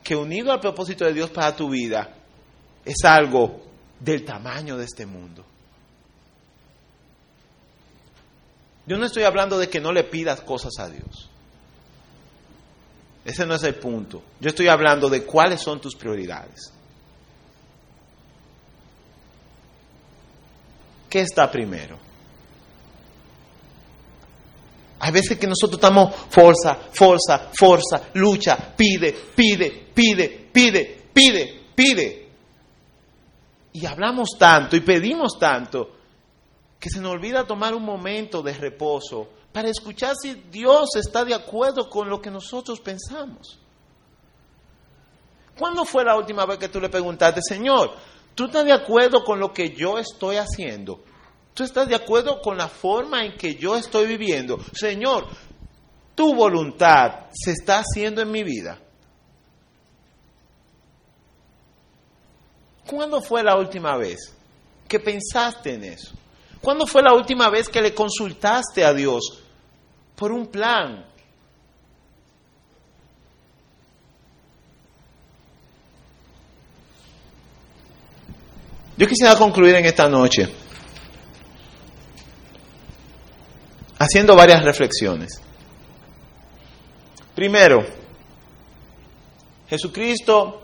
que 0.03 0.15
unido 0.15 0.51
al 0.51 0.59
propósito 0.59 1.05
de 1.05 1.13
Dios 1.13 1.29
para 1.29 1.55
tu 1.55 1.69
vida 1.69 2.15
es 2.83 3.05
algo 3.05 3.61
del 3.99 4.25
tamaño 4.25 4.75
de 4.75 4.85
este 4.85 5.05
mundo. 5.05 5.45
Yo 8.87 8.97
no 8.97 9.05
estoy 9.05 9.23
hablando 9.23 9.59
de 9.59 9.69
que 9.69 9.79
no 9.79 9.91
le 9.91 10.03
pidas 10.03 10.41
cosas 10.41 10.73
a 10.79 10.89
Dios. 10.89 11.29
Ese 13.23 13.45
no 13.45 13.53
es 13.53 13.63
el 13.63 13.75
punto. 13.75 14.23
Yo 14.39 14.49
estoy 14.49 14.67
hablando 14.67 15.09
de 15.09 15.23
cuáles 15.23 15.61
son 15.61 15.79
tus 15.79 15.95
prioridades. 15.95 16.74
¿Qué 21.09 21.21
está 21.21 21.49
primero? 21.49 21.97
Hay 24.99 25.11
veces 25.11 25.37
que 25.37 25.47
nosotros 25.47 25.77
estamos 25.77 26.15
fuerza, 26.29 26.75
fuerza, 26.91 27.49
fuerza, 27.53 28.09
lucha, 28.13 28.73
pide, 28.75 29.13
pide, 29.13 29.69
pide, 29.93 30.49
pide, 30.51 31.03
pide, 31.13 31.63
pide. 31.75 32.29
Y 33.73 33.85
hablamos 33.85 34.29
tanto 34.39 34.75
y 34.75 34.79
pedimos 34.79 35.37
tanto 35.37 35.91
que 36.79 36.89
se 36.89 36.99
nos 37.01 37.11
olvida 37.11 37.45
tomar 37.45 37.75
un 37.75 37.83
momento 37.83 38.41
de 38.41 38.53
reposo 38.53 39.29
para 39.51 39.69
escuchar 39.69 40.15
si 40.21 40.33
Dios 40.49 40.95
está 40.95 41.25
de 41.25 41.33
acuerdo 41.33 41.89
con 41.89 42.09
lo 42.09 42.21
que 42.21 42.31
nosotros 42.31 42.79
pensamos. 42.79 43.59
¿Cuándo 45.57 45.85
fue 45.85 46.03
la 46.03 46.17
última 46.17 46.45
vez 46.45 46.57
que 46.57 46.69
tú 46.69 46.81
le 46.81 46.89
preguntaste, 46.89 47.41
Señor, 47.41 47.95
¿Tú 48.35 48.45
estás 48.45 48.65
de 48.65 48.73
acuerdo 48.73 49.23
con 49.23 49.39
lo 49.39 49.53
que 49.53 49.73
yo 49.73 49.97
estoy 49.97 50.35
haciendo? 50.35 51.03
¿Tú 51.53 51.63
estás 51.63 51.87
de 51.87 51.95
acuerdo 51.95 52.41
con 52.41 52.57
la 52.57 52.67
forma 52.67 53.25
en 53.25 53.37
que 53.37 53.55
yo 53.55 53.77
estoy 53.77 54.07
viviendo? 54.07 54.59
Señor, 54.73 55.25
tu 56.13 56.35
voluntad 56.35 57.27
se 57.31 57.51
está 57.51 57.79
haciendo 57.79 58.21
en 58.21 58.29
mi 58.29 58.43
vida. 58.43 58.77
¿Cuándo 62.85 63.21
fue 63.21 63.41
la 63.41 63.55
última 63.55 63.97
vez 63.97 64.33
que 64.87 64.99
pensaste 64.99 65.73
en 65.73 65.85
eso? 65.85 66.13
¿Cuándo 66.61 66.85
fue 66.85 67.01
la 67.01 67.13
última 67.13 67.49
vez 67.49 67.69
que 67.69 67.81
le 67.81 67.95
consultaste 67.95 68.83
a 68.83 68.93
Dios 68.93 69.41
por 70.15 70.31
un 70.31 70.47
plan, 70.47 71.05
Yo 78.97 79.07
quisiera 79.07 79.35
concluir 79.35 79.75
en 79.75 79.85
esta 79.85 80.07
noche 80.07 80.47
haciendo 83.99 84.35
varias 84.35 84.63
reflexiones. 84.63 85.41
Primero, 87.33 87.85
Jesucristo 89.67 90.61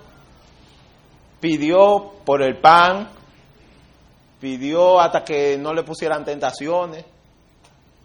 pidió 1.42 2.14
por 2.24 2.42
el 2.42 2.58
pan, 2.58 3.10
pidió 4.40 5.02
hasta 5.02 5.26
que 5.26 5.58
no 5.58 5.74
le 5.74 5.84
pusieran 5.84 6.24
tentaciones. 6.24 7.04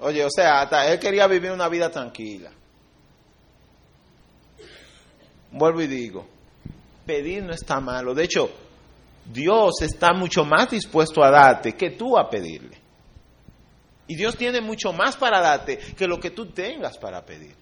Oye, 0.01 0.25
o 0.25 0.31
sea, 0.31 0.62
hasta 0.62 0.91
él 0.91 0.99
quería 0.99 1.29
vivir 1.29 1.53
una 1.53 1.69
vida 1.69 1.89
tranquila. 1.91 2.51
Vuelvo 5.53 5.83
y 5.83 5.87
digo, 5.87 6.27
pedir 7.07 7.45
no 7.45 7.53
está 7.53 7.81
malo. 7.81 8.12
De 8.12 8.25
hecho, 8.25 8.51
Dios 9.33 9.83
está 9.83 10.12
mucho 10.12 10.45
más 10.45 10.71
dispuesto 10.71 11.23
a 11.23 11.31
darte 11.31 11.73
que 11.73 11.91
tú 11.91 12.17
a 12.17 12.29
pedirle. 12.29 12.79
Y 14.09 14.15
Dios 14.15 14.37
tiene 14.37 14.61
mucho 14.61 14.93
más 14.93 15.17
para 15.17 15.41
darte 15.41 15.79
que 15.79 16.07
lo 16.07 16.21
que 16.21 16.31
tú 16.31 16.47
tengas 16.47 16.97
para 16.99 17.25
pedir. 17.25 17.55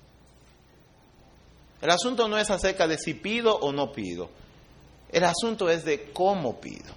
El 1.81 1.91
asunto 1.91 2.29
no 2.29 2.39
es 2.39 2.51
acerca 2.51 2.87
de 2.87 2.99
si 2.99 3.15
pido 3.15 3.57
o 3.57 3.73
no 3.73 3.93
pido. 3.93 4.31
El 5.11 5.25
asunto 5.25 5.69
es 5.69 5.85
de 5.85 6.11
cómo 6.13 6.61
pido. 6.61 6.93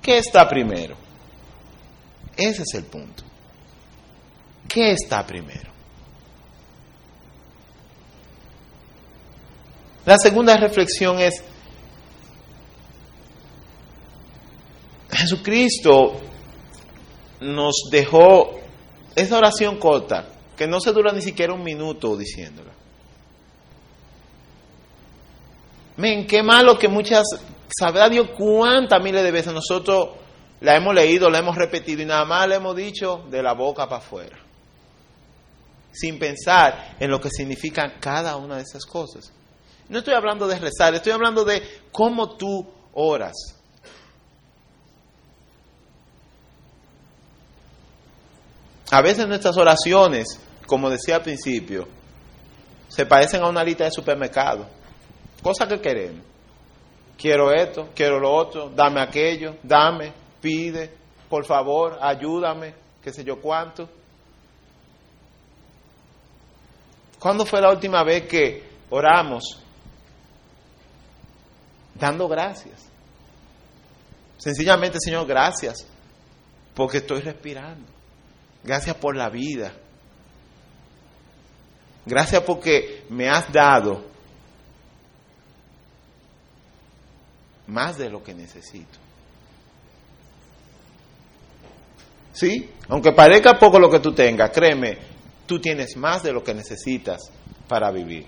¿Qué 0.00 0.18
está 0.18 0.48
primero? 0.48 0.96
Ese 2.36 2.62
es 2.62 2.74
el 2.74 2.84
punto. 2.84 3.24
¿Qué 4.68 4.92
está 4.92 5.26
primero? 5.26 5.71
La 10.04 10.18
segunda 10.18 10.56
reflexión 10.56 11.18
es, 11.20 11.44
Jesucristo 15.10 16.20
nos 17.40 17.88
dejó 17.90 18.58
esa 19.14 19.38
oración 19.38 19.78
corta, 19.78 20.26
que 20.56 20.66
no 20.66 20.80
se 20.80 20.92
dura 20.92 21.12
ni 21.12 21.22
siquiera 21.22 21.52
un 21.52 21.62
minuto 21.62 22.16
diciéndola. 22.16 22.72
Men, 25.96 26.26
qué 26.26 26.42
malo 26.42 26.78
que 26.78 26.88
muchas, 26.88 27.24
sabrá 27.68 28.08
Dios 28.08 28.30
cuántas 28.36 29.02
miles 29.02 29.22
de 29.22 29.30
veces 29.30 29.52
nosotros 29.52 30.10
la 30.60 30.76
hemos 30.76 30.94
leído, 30.94 31.28
la 31.28 31.38
hemos 31.38 31.56
repetido 31.56 32.02
y 32.02 32.06
nada 32.06 32.24
más 32.24 32.48
le 32.48 32.56
hemos 32.56 32.74
dicho 32.74 33.24
de 33.30 33.42
la 33.42 33.52
boca 33.52 33.88
para 33.88 34.02
afuera. 34.02 34.38
Sin 35.92 36.18
pensar 36.18 36.96
en 36.98 37.10
lo 37.10 37.20
que 37.20 37.28
significan 37.30 37.94
cada 38.00 38.36
una 38.36 38.56
de 38.56 38.62
esas 38.62 38.86
cosas. 38.86 39.32
No 39.92 39.98
estoy 39.98 40.14
hablando 40.14 40.48
de 40.48 40.58
rezar, 40.58 40.94
estoy 40.94 41.12
hablando 41.12 41.44
de 41.44 41.62
cómo 41.92 42.34
tú 42.38 42.66
oras. 42.94 43.34
A 48.90 49.02
veces 49.02 49.28
nuestras 49.28 49.54
oraciones, 49.58 50.40
como 50.66 50.88
decía 50.88 51.16
al 51.16 51.22
principio, 51.22 51.86
se 52.88 53.04
parecen 53.04 53.42
a 53.42 53.50
una 53.50 53.62
lista 53.62 53.84
de 53.84 53.90
supermercado. 53.90 54.66
Cosas 55.42 55.68
que 55.68 55.78
queremos. 55.82 56.24
Quiero 57.18 57.52
esto, 57.52 57.90
quiero 57.94 58.18
lo 58.18 58.32
otro, 58.32 58.70
dame 58.74 59.02
aquello, 59.02 59.56
dame, 59.62 60.14
pide, 60.40 60.90
por 61.28 61.44
favor, 61.44 61.98
ayúdame, 62.00 62.74
qué 63.02 63.12
sé 63.12 63.24
yo 63.24 63.38
cuánto. 63.42 63.90
¿Cuándo 67.18 67.44
fue 67.44 67.60
la 67.60 67.70
última 67.70 68.02
vez 68.04 68.26
que 68.26 68.70
oramos 68.88 69.61
dando 71.94 72.28
gracias? 72.28 72.88
Sencillamente, 74.38 74.98
Señor, 75.00 75.26
gracias 75.26 75.86
porque 76.74 76.98
estoy 76.98 77.20
respirando. 77.20 77.86
Gracias 78.64 78.96
por 78.96 79.16
la 79.16 79.28
vida. 79.28 79.72
Gracias 82.04 82.42
porque 82.42 83.04
me 83.08 83.28
has 83.28 83.52
dado 83.52 84.04
más 87.66 87.96
de 87.98 88.10
lo 88.10 88.22
que 88.22 88.34
necesito. 88.34 88.98
¿Sí? 92.32 92.70
Aunque 92.88 93.12
parezca 93.12 93.58
poco 93.58 93.78
lo 93.78 93.90
que 93.90 94.00
tú 94.00 94.12
tengas, 94.12 94.50
créeme, 94.50 94.98
tú 95.46 95.60
tienes 95.60 95.96
más 95.96 96.22
de 96.22 96.32
lo 96.32 96.42
que 96.42 96.54
necesitas 96.54 97.30
para 97.68 97.90
vivir. 97.90 98.26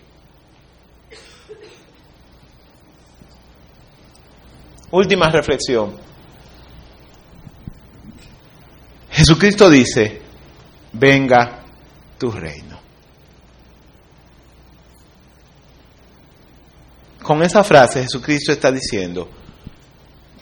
Última 4.94 5.28
reflexión. 5.28 5.92
Jesucristo 9.10 9.68
dice, 9.68 10.22
venga 10.92 11.64
tu 12.16 12.30
reino. 12.30 12.78
Con 17.24 17.42
esa 17.42 17.64
frase 17.64 18.02
Jesucristo 18.02 18.52
está 18.52 18.70
diciendo, 18.70 19.28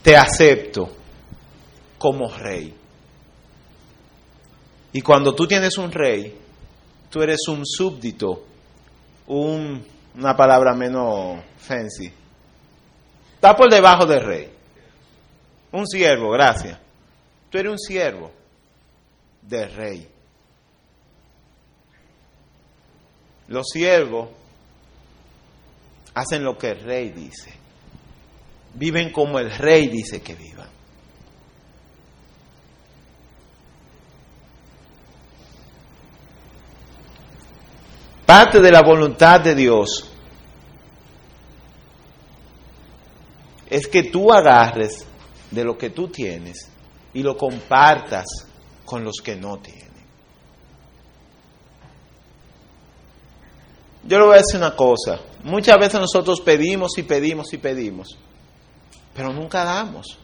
te 0.03 0.19
acepto 0.19 0.97
como 1.97 2.29
rey. 2.37 2.75
Y 4.93 5.01
cuando 5.01 5.35
tú 5.35 5.47
tienes 5.47 5.79
un 5.79 5.91
rey, 5.91 6.39
tú 7.09 7.23
eres 7.23 7.41
un 7.49 7.65
súbdito, 7.65 8.45
un, 9.29 9.83
una 10.15 10.37
palabra 10.37 10.75
menos 10.75 11.43
fancy. 11.57 12.21
Está 13.43 13.57
por 13.57 13.69
debajo 13.69 14.07
del 14.07 14.21
rey. 14.21 14.53
Un 15.73 15.85
siervo, 15.89 16.31
gracias. 16.31 16.79
Tú 17.51 17.59
eres 17.59 17.73
un 17.73 17.79
siervo 17.81 18.31
del 19.43 19.75
rey. 19.75 20.09
Los 23.49 23.67
siervos 23.69 24.29
hacen 26.15 26.45
lo 26.45 26.57
que 26.57 26.69
el 26.69 26.85
rey 26.85 27.09
dice. 27.09 27.53
Viven 28.75 29.11
como 29.11 29.41
el 29.41 29.51
rey 29.51 29.89
dice 29.89 30.23
que 30.23 30.37
vivan. 30.37 30.69
Parte 38.25 38.61
de 38.61 38.71
la 38.71 38.83
voluntad 38.83 39.41
de 39.41 39.57
Dios 39.57 40.12
es 43.73 43.89
que 43.89 44.03
tú 44.03 44.31
agarres 44.31 45.07
de 45.51 45.65
lo 45.65 45.79
que 45.79 45.89
tú 45.89 46.09
tienes 46.09 46.69
y 47.15 47.23
lo 47.23 47.39
compartas 47.39 48.27
con 48.85 49.03
los 49.03 49.17
que 49.25 49.35
no 49.35 49.57
tienen. 49.61 49.91
Yo 54.05 54.19
le 54.19 54.25
voy 54.27 54.35
a 54.35 54.39
decir 54.39 54.59
una 54.59 54.77
cosa, 54.77 55.21
muchas 55.43 55.79
veces 55.79 55.99
nosotros 55.99 56.43
pedimos 56.43 56.99
y 56.99 57.03
pedimos 57.05 57.51
y 57.55 57.57
pedimos, 57.57 58.19
pero 59.15 59.33
nunca 59.33 59.65
damos. 59.65 60.19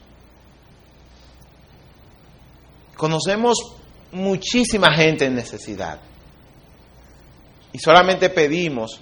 Conocemos 2.95 3.57
muchísima 4.11 4.93
gente 4.93 5.25
en 5.25 5.33
necesidad 5.33 5.99
y 7.73 7.79
solamente 7.79 8.29
pedimos 8.29 9.01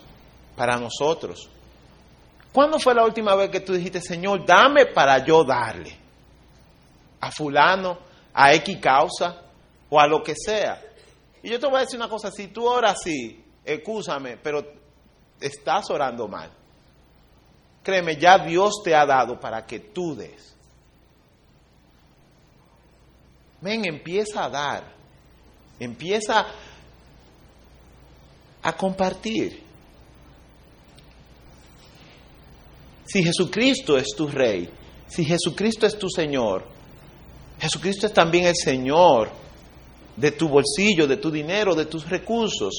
para 0.55 0.77
nosotros. 0.77 1.49
¿Cuándo 2.57 2.79
fue 2.79 2.95
la 2.95 3.05
última 3.05 3.35
vez 3.35 3.51
que 3.51 3.59
tú 3.59 3.73
dijiste, 3.73 4.01
Señor, 4.01 4.43
dame 4.43 4.87
para 4.87 5.23
yo 5.23 5.43
darle 5.43 5.95
a 7.21 7.29
fulano, 7.29 7.99
a 8.33 8.51
X 8.55 8.79
causa 8.81 9.43
o 9.87 9.99
a 9.99 10.07
lo 10.07 10.23
que 10.23 10.33
sea? 10.35 10.81
Y 11.43 11.51
yo 11.51 11.59
te 11.59 11.67
voy 11.67 11.75
a 11.75 11.81
decir 11.81 11.99
una 11.99 12.09
cosa, 12.09 12.31
si 12.31 12.47
tú 12.47 12.65
oras 12.65 12.93
así, 12.93 13.45
excúsame, 13.63 14.37
pero 14.37 14.65
estás 15.39 15.87
orando 15.91 16.27
mal. 16.27 16.49
Créeme, 17.83 18.15
ya 18.15 18.39
Dios 18.39 18.81
te 18.83 18.95
ha 18.95 19.05
dado 19.05 19.39
para 19.39 19.63
que 19.63 19.79
tú 19.79 20.15
des. 20.15 20.57
Ven, 23.61 23.85
empieza 23.85 24.45
a 24.45 24.49
dar. 24.49 24.83
Empieza 25.79 26.43
a 28.63 28.73
compartir. 28.73 29.66
Si 33.07 33.23
Jesucristo 33.23 33.97
es 33.97 34.07
tu 34.15 34.27
rey, 34.27 34.69
si 35.07 35.23
Jesucristo 35.23 35.85
es 35.87 35.97
tu 35.97 36.09
Señor, 36.09 36.65
Jesucristo 37.59 38.05
es 38.05 38.13
también 38.13 38.45
el 38.45 38.55
Señor 38.55 39.29
de 40.15 40.31
tu 40.31 40.49
bolsillo, 40.49 41.07
de 41.07 41.17
tu 41.17 41.31
dinero, 41.31 41.73
de 41.73 41.85
tus 41.85 42.07
recursos. 42.09 42.73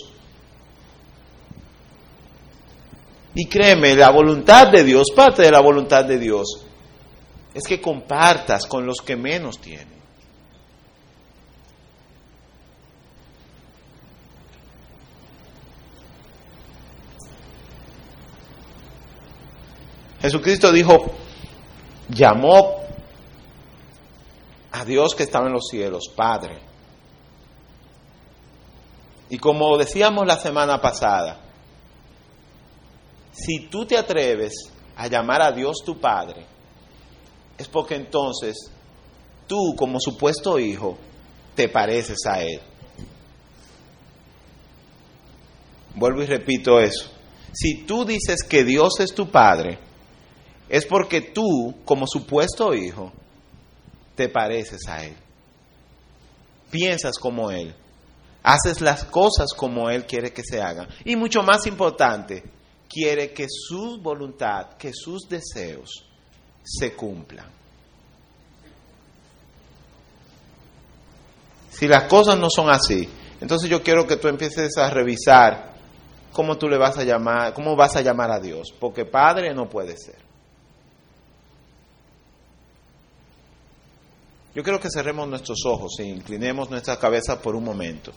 Y 3.34 3.46
créeme, 3.46 3.94
la 3.94 4.10
voluntad 4.10 4.70
de 4.70 4.84
Dios, 4.84 5.08
parte 5.14 5.42
de 5.42 5.50
la 5.50 5.60
voluntad 5.60 6.04
de 6.04 6.18
Dios, 6.18 6.64
es 7.54 7.64
que 7.66 7.80
compartas 7.80 8.66
con 8.66 8.84
los 8.84 8.98
que 9.00 9.16
menos 9.16 9.58
tienen. 9.60 9.98
Jesucristo 20.28 20.70
dijo, 20.70 21.06
llamó 22.10 22.82
a 24.70 24.84
Dios 24.84 25.14
que 25.14 25.22
estaba 25.22 25.46
en 25.46 25.54
los 25.54 25.68
cielos, 25.70 26.04
Padre. 26.14 26.58
Y 29.30 29.38
como 29.38 29.78
decíamos 29.78 30.26
la 30.26 30.38
semana 30.38 30.82
pasada, 30.82 31.40
si 33.32 33.68
tú 33.70 33.86
te 33.86 33.96
atreves 33.96 34.52
a 34.96 35.06
llamar 35.06 35.40
a 35.40 35.50
Dios 35.50 35.78
tu 35.82 35.98
Padre, 35.98 36.44
es 37.56 37.66
porque 37.66 37.94
entonces 37.94 38.70
tú 39.46 39.74
como 39.78 39.98
supuesto 39.98 40.58
hijo 40.58 40.98
te 41.54 41.70
pareces 41.70 42.18
a 42.26 42.42
Él. 42.42 42.60
Vuelvo 45.94 46.22
y 46.22 46.26
repito 46.26 46.78
eso. 46.78 47.10
Si 47.54 47.86
tú 47.86 48.04
dices 48.04 48.42
que 48.46 48.62
Dios 48.62 49.00
es 49.00 49.14
tu 49.14 49.30
Padre, 49.30 49.87
es 50.68 50.84
porque 50.86 51.20
tú, 51.20 51.74
como 51.84 52.06
supuesto 52.06 52.74
hijo, 52.74 53.12
te 54.14 54.28
pareces 54.28 54.80
a 54.88 55.04
Él. 55.04 55.16
Piensas 56.70 57.18
como 57.18 57.50
Él. 57.50 57.74
Haces 58.42 58.80
las 58.80 59.04
cosas 59.04 59.48
como 59.56 59.90
Él 59.90 60.06
quiere 60.06 60.32
que 60.32 60.42
se 60.44 60.60
hagan. 60.60 60.88
Y 61.04 61.16
mucho 61.16 61.42
más 61.42 61.66
importante, 61.66 62.42
quiere 62.88 63.32
que 63.32 63.46
su 63.48 64.00
voluntad, 64.00 64.76
que 64.78 64.92
sus 64.92 65.28
deseos 65.28 66.04
se 66.62 66.92
cumplan. 66.94 67.46
Si 71.70 71.86
las 71.86 72.04
cosas 72.04 72.38
no 72.38 72.50
son 72.50 72.70
así, 72.70 73.08
entonces 73.40 73.70
yo 73.70 73.82
quiero 73.82 74.06
que 74.06 74.16
tú 74.16 74.28
empieces 74.28 74.76
a 74.78 74.90
revisar 74.90 75.74
cómo 76.32 76.58
tú 76.58 76.68
le 76.68 76.76
vas 76.76 76.98
a 76.98 77.04
llamar, 77.04 77.54
cómo 77.54 77.76
vas 77.76 77.96
a 77.96 78.00
llamar 78.00 78.30
a 78.30 78.40
Dios, 78.40 78.74
porque 78.78 79.04
Padre 79.04 79.54
no 79.54 79.68
puede 79.68 79.96
ser. 79.96 80.27
Yo 84.58 84.64
creo 84.64 84.80
que 84.80 84.90
cerremos 84.90 85.28
nuestros 85.28 85.60
ojos 85.66 86.00
e 86.00 86.04
inclinemos 86.04 86.68
nuestra 86.68 86.98
cabeza 86.98 87.40
por 87.40 87.54
un 87.54 87.62
momento. 87.62 88.10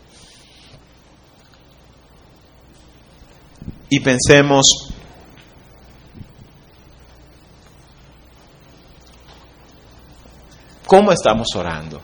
Y 3.89 3.99
pensemos 3.99 4.65
cómo 10.87 11.11
estamos 11.11 11.47
orando. 11.55 12.01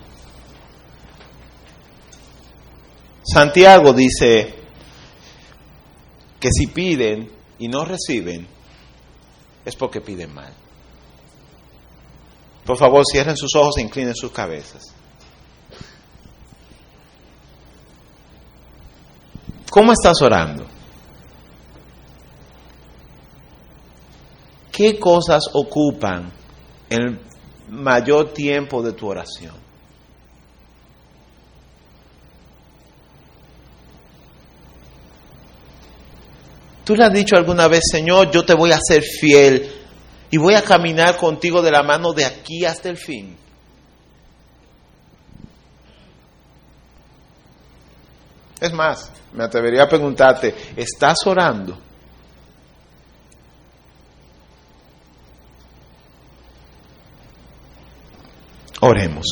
Santiago 3.23 3.91
dice 3.91 4.53
que 6.39 6.49
si 6.51 6.67
piden 6.67 7.31
y 7.57 7.67
no 7.69 7.83
reciben, 7.83 8.47
es 9.65 9.75
porque 9.75 9.99
piden 9.99 10.31
mal. 10.31 10.66
Por 12.67 12.77
favor, 12.77 13.01
cierren 13.09 13.37
sus 13.37 13.55
ojos 13.55 13.77
e 13.77 13.81
inclinen 13.81 14.13
sus 14.13 14.29
cabezas. 14.29 14.93
¿Cómo 19.69 19.93
estás 19.93 20.21
orando? 20.21 20.65
¿Qué 24.69 24.99
cosas 24.99 25.45
ocupan 25.53 26.29
el 26.89 27.21
mayor 27.69 28.33
tiempo 28.33 28.83
de 28.83 28.91
tu 28.91 29.07
oración? 29.07 29.55
¿Tú 36.83 36.95
le 36.95 37.05
has 37.05 37.13
dicho 37.13 37.37
alguna 37.37 37.69
vez, 37.69 37.83
Señor, 37.89 38.29
yo 38.29 38.45
te 38.45 38.53
voy 38.53 38.73
a 38.73 38.79
ser 38.85 39.03
fiel 39.03 39.86
y 40.29 40.37
voy 40.37 40.55
a 40.55 40.61
caminar 40.61 41.17
contigo 41.17 41.61
de 41.61 41.71
la 41.71 41.83
mano 41.83 42.13
de 42.13 42.25
aquí 42.25 42.65
hasta 42.65 42.89
el 42.89 42.97
fin? 42.97 43.37
Es 48.59 48.73
más, 48.73 49.11
me 49.33 49.43
atrevería 49.43 49.83
a 49.83 49.89
preguntarte, 49.89 50.55
¿estás 50.75 51.17
orando? 51.25 51.77
Oremos. 58.81 59.25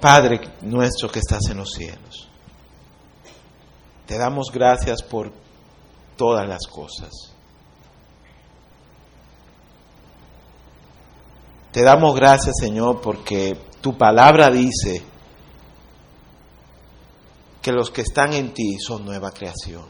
Padre 0.00 0.40
nuestro 0.62 1.08
que 1.08 1.20
estás 1.20 1.48
en 1.50 1.58
los 1.58 1.70
cielos, 1.70 2.28
te 4.04 4.18
damos 4.18 4.50
gracias 4.52 5.00
por 5.00 5.32
todas 6.22 6.46
las 6.46 6.68
cosas. 6.68 7.10
Te 11.72 11.82
damos 11.82 12.14
gracias, 12.14 12.54
Señor, 12.60 13.00
porque 13.00 13.58
tu 13.80 13.98
palabra 13.98 14.48
dice 14.48 15.02
que 17.60 17.72
los 17.72 17.90
que 17.90 18.02
están 18.02 18.34
en 18.34 18.54
ti 18.54 18.78
son 18.78 19.04
nueva 19.04 19.32
creación. 19.32 19.82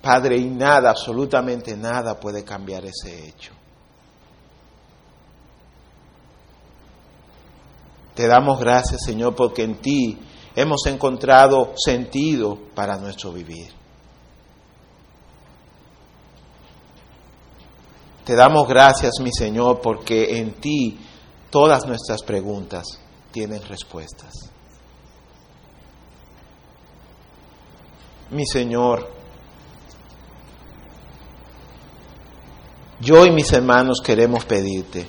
Padre, 0.00 0.38
y 0.38 0.46
nada, 0.46 0.88
absolutamente 0.88 1.76
nada 1.76 2.18
puede 2.18 2.42
cambiar 2.44 2.86
ese 2.86 3.28
hecho. 3.28 3.52
Te 8.14 8.26
damos 8.26 8.58
gracias, 8.58 9.02
Señor, 9.04 9.36
porque 9.36 9.64
en 9.64 9.82
ti 9.82 10.18
hemos 10.56 10.86
encontrado 10.86 11.74
sentido 11.76 12.56
para 12.74 12.96
nuestro 12.96 13.30
vivir. 13.30 13.83
Te 18.24 18.34
damos 18.34 18.66
gracias, 18.66 19.14
mi 19.20 19.30
Señor, 19.32 19.80
porque 19.80 20.38
en 20.38 20.54
ti 20.54 20.98
todas 21.50 21.86
nuestras 21.86 22.22
preguntas 22.22 22.84
tienen 23.32 23.62
respuestas. 23.62 24.32
Mi 28.30 28.46
Señor, 28.46 29.14
Yo 33.04 33.26
y 33.26 33.30
mis 33.30 33.52
hermanos 33.52 34.00
queremos 34.02 34.46
pedirte 34.46 35.06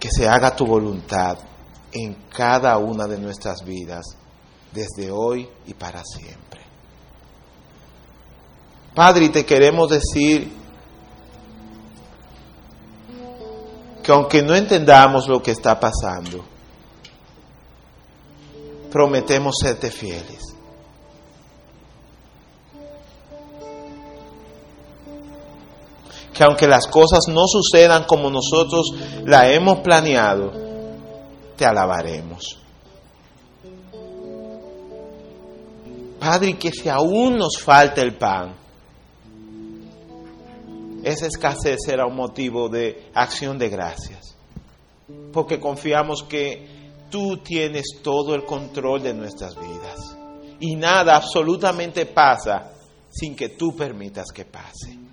que 0.00 0.08
se 0.10 0.28
haga 0.28 0.56
tu 0.56 0.66
voluntad 0.66 1.38
en 1.92 2.14
cada 2.28 2.76
una 2.78 3.06
de 3.06 3.18
nuestras 3.18 3.62
vidas, 3.64 4.04
desde 4.72 5.10
hoy 5.10 5.48
y 5.66 5.74
para 5.74 6.02
siempre. 6.04 6.45
Padre, 8.96 9.28
te 9.28 9.44
queremos 9.44 9.90
decir 9.90 10.50
que 14.02 14.10
aunque 14.10 14.42
no 14.42 14.56
entendamos 14.56 15.28
lo 15.28 15.42
que 15.42 15.50
está 15.50 15.78
pasando, 15.78 16.42
prometemos 18.90 19.56
serte 19.60 19.90
fieles. 19.90 20.44
que 26.32 26.44
aunque 26.44 26.66
las 26.66 26.86
cosas 26.86 27.28
no 27.28 27.44
sucedan 27.46 28.04
como 28.04 28.30
nosotros 28.30 28.92
la 29.24 29.50
hemos 29.50 29.80
planeado, 29.80 30.52
te 31.56 31.64
alabaremos. 31.64 32.58
Padre, 36.20 36.58
que 36.58 36.70
si 36.72 36.90
aún 36.90 37.38
nos 37.38 37.58
falta 37.58 38.02
el 38.02 38.14
pan, 38.14 38.65
esa 41.06 41.26
escasez 41.26 41.78
será 41.84 42.06
un 42.06 42.16
motivo 42.16 42.68
de 42.68 43.10
acción 43.14 43.58
de 43.58 43.68
gracias, 43.68 44.36
porque 45.32 45.60
confiamos 45.60 46.22
que 46.22 46.66
tú 47.10 47.38
tienes 47.38 47.86
todo 48.02 48.34
el 48.34 48.44
control 48.44 49.02
de 49.02 49.14
nuestras 49.14 49.54
vidas. 49.54 50.16
Y 50.58 50.74
nada 50.74 51.16
absolutamente 51.16 52.06
pasa 52.06 52.72
sin 53.10 53.36
que 53.36 53.50
tú 53.50 53.76
permitas 53.76 54.32
que 54.32 54.44
pase. 54.44 55.06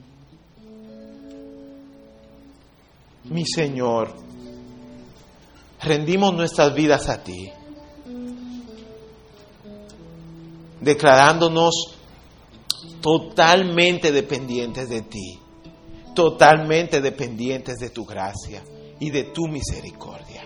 mi 3.26 3.46
Señor, 3.46 4.14
rendimos 5.82 6.34
nuestras 6.34 6.74
vidas 6.74 7.08
a 7.10 7.24
ti, 7.24 7.50
declarándonos 10.82 11.96
totalmente 13.02 14.12
dependientes 14.12 14.90
de 14.90 15.02
ti, 15.04 15.40
totalmente 16.14 17.02
dependientes 17.02 17.78
de 17.78 17.90
tu 17.90 18.06
gracia 18.06 18.64
y 19.00 19.10
de 19.10 19.24
tu 19.26 19.48
misericordia. 19.48 20.44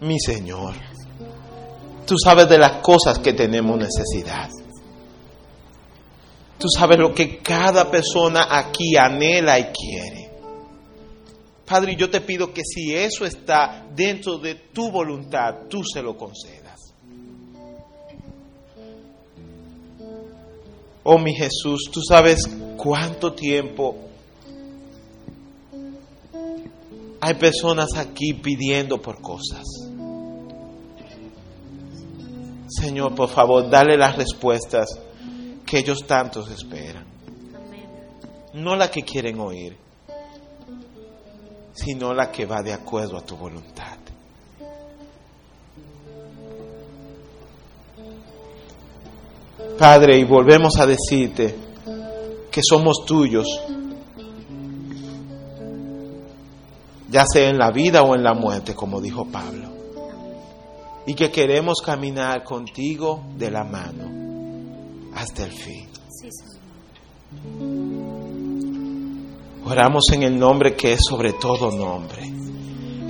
Mi 0.00 0.18
Señor, 0.18 0.74
tú 2.06 2.16
sabes 2.18 2.48
de 2.48 2.58
las 2.58 2.82
cosas 2.82 3.18
que 3.20 3.32
tenemos 3.32 3.78
necesidad. 3.78 4.50
Tú 6.58 6.68
sabes 6.68 6.98
lo 6.98 7.12
que 7.14 7.38
cada 7.38 7.90
persona 7.90 8.46
aquí 8.50 8.96
anhela 8.96 9.58
y 9.58 9.64
quiere. 9.72 10.30
Padre, 11.66 11.96
yo 11.96 12.10
te 12.10 12.20
pido 12.20 12.52
que 12.52 12.62
si 12.64 12.94
eso 12.94 13.24
está 13.24 13.86
dentro 13.94 14.38
de 14.38 14.54
tu 14.72 14.90
voluntad, 14.90 15.68
tú 15.68 15.82
se 15.84 16.02
lo 16.02 16.16
concedas. 16.16 16.61
Oh 21.04 21.18
mi 21.18 21.34
Jesús, 21.34 21.90
tú 21.92 22.00
sabes 22.00 22.48
cuánto 22.76 23.32
tiempo 23.32 23.96
hay 27.20 27.34
personas 27.34 27.96
aquí 27.96 28.34
pidiendo 28.34 29.00
por 29.00 29.20
cosas. 29.20 29.64
Señor, 32.68 33.14
por 33.14 33.28
favor, 33.28 33.68
dale 33.68 33.96
las 33.96 34.16
respuestas 34.16 34.88
que 35.66 35.78
ellos 35.78 36.06
tantos 36.06 36.50
esperan. 36.50 37.06
No 38.54 38.76
la 38.76 38.90
que 38.90 39.02
quieren 39.02 39.40
oír, 39.40 39.76
sino 41.74 42.12
la 42.12 42.30
que 42.30 42.46
va 42.46 42.62
de 42.62 42.72
acuerdo 42.72 43.18
a 43.18 43.24
tu 43.24 43.36
voluntad. 43.36 43.98
Padre, 49.78 50.18
y 50.18 50.24
volvemos 50.24 50.76
a 50.78 50.86
decirte 50.86 51.54
que 52.50 52.60
somos 52.62 53.04
tuyos, 53.06 53.46
ya 57.10 57.24
sea 57.26 57.48
en 57.48 57.58
la 57.58 57.70
vida 57.70 58.02
o 58.02 58.14
en 58.14 58.22
la 58.22 58.34
muerte, 58.34 58.74
como 58.74 59.00
dijo 59.00 59.26
Pablo, 59.26 59.68
y 61.06 61.14
que 61.14 61.30
queremos 61.30 61.80
caminar 61.84 62.44
contigo 62.44 63.24
de 63.36 63.50
la 63.50 63.64
mano 63.64 65.10
hasta 65.14 65.44
el 65.44 65.52
fin. 65.52 65.88
Oramos 69.64 70.04
en 70.12 70.22
el 70.22 70.38
nombre 70.38 70.74
que 70.74 70.92
es 70.92 71.00
sobre 71.08 71.32
todo 71.32 71.70
nombre, 71.70 72.22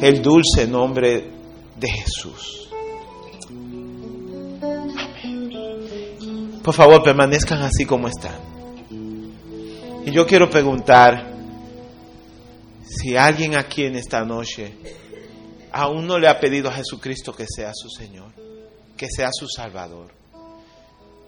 el 0.00 0.22
dulce 0.22 0.66
nombre 0.66 1.30
de 1.76 1.88
Jesús. 1.88 2.71
Por 6.62 6.74
favor, 6.74 7.02
permanezcan 7.02 7.62
así 7.62 7.84
como 7.84 8.08
están. 8.08 8.38
Y 10.04 10.10
yo 10.12 10.26
quiero 10.26 10.48
preguntar 10.48 11.32
si 12.84 13.16
alguien 13.16 13.56
aquí 13.56 13.84
en 13.84 13.96
esta 13.96 14.24
noche 14.24 14.74
aún 15.72 16.06
no 16.06 16.18
le 16.18 16.28
ha 16.28 16.38
pedido 16.38 16.68
a 16.68 16.72
Jesucristo 16.72 17.32
que 17.32 17.46
sea 17.48 17.72
su 17.74 17.88
Señor, 17.88 18.32
que 18.96 19.08
sea 19.08 19.30
su 19.32 19.48
Salvador 19.48 20.12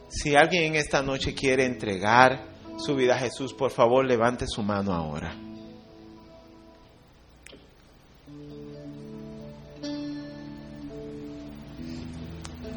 Si 0.09 0.37
alguien 0.37 0.65
en 0.65 0.75
esta 0.77 1.03
noche 1.03 1.35
quiere 1.35 1.65
entregar 1.65 2.55
su 2.77 2.95
vida 2.95 3.15
a 3.15 3.19
Jesús, 3.19 3.55
por 3.55 3.71
favor 3.71 4.07
levante 4.07 4.47
su 4.47 4.63
mano 4.63 4.93
ahora. 4.93 5.35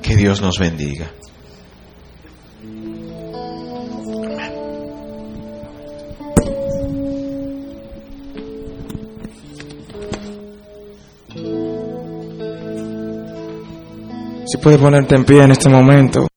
Que 0.01 0.15
Dios 0.15 0.41
nos 0.41 0.57
bendiga. 0.57 1.11
Puedes 14.67 14.81
ponerte 14.81 15.15
en 15.15 15.23
pie 15.23 15.43
en 15.43 15.51
este 15.51 15.69
momento. 15.69 16.27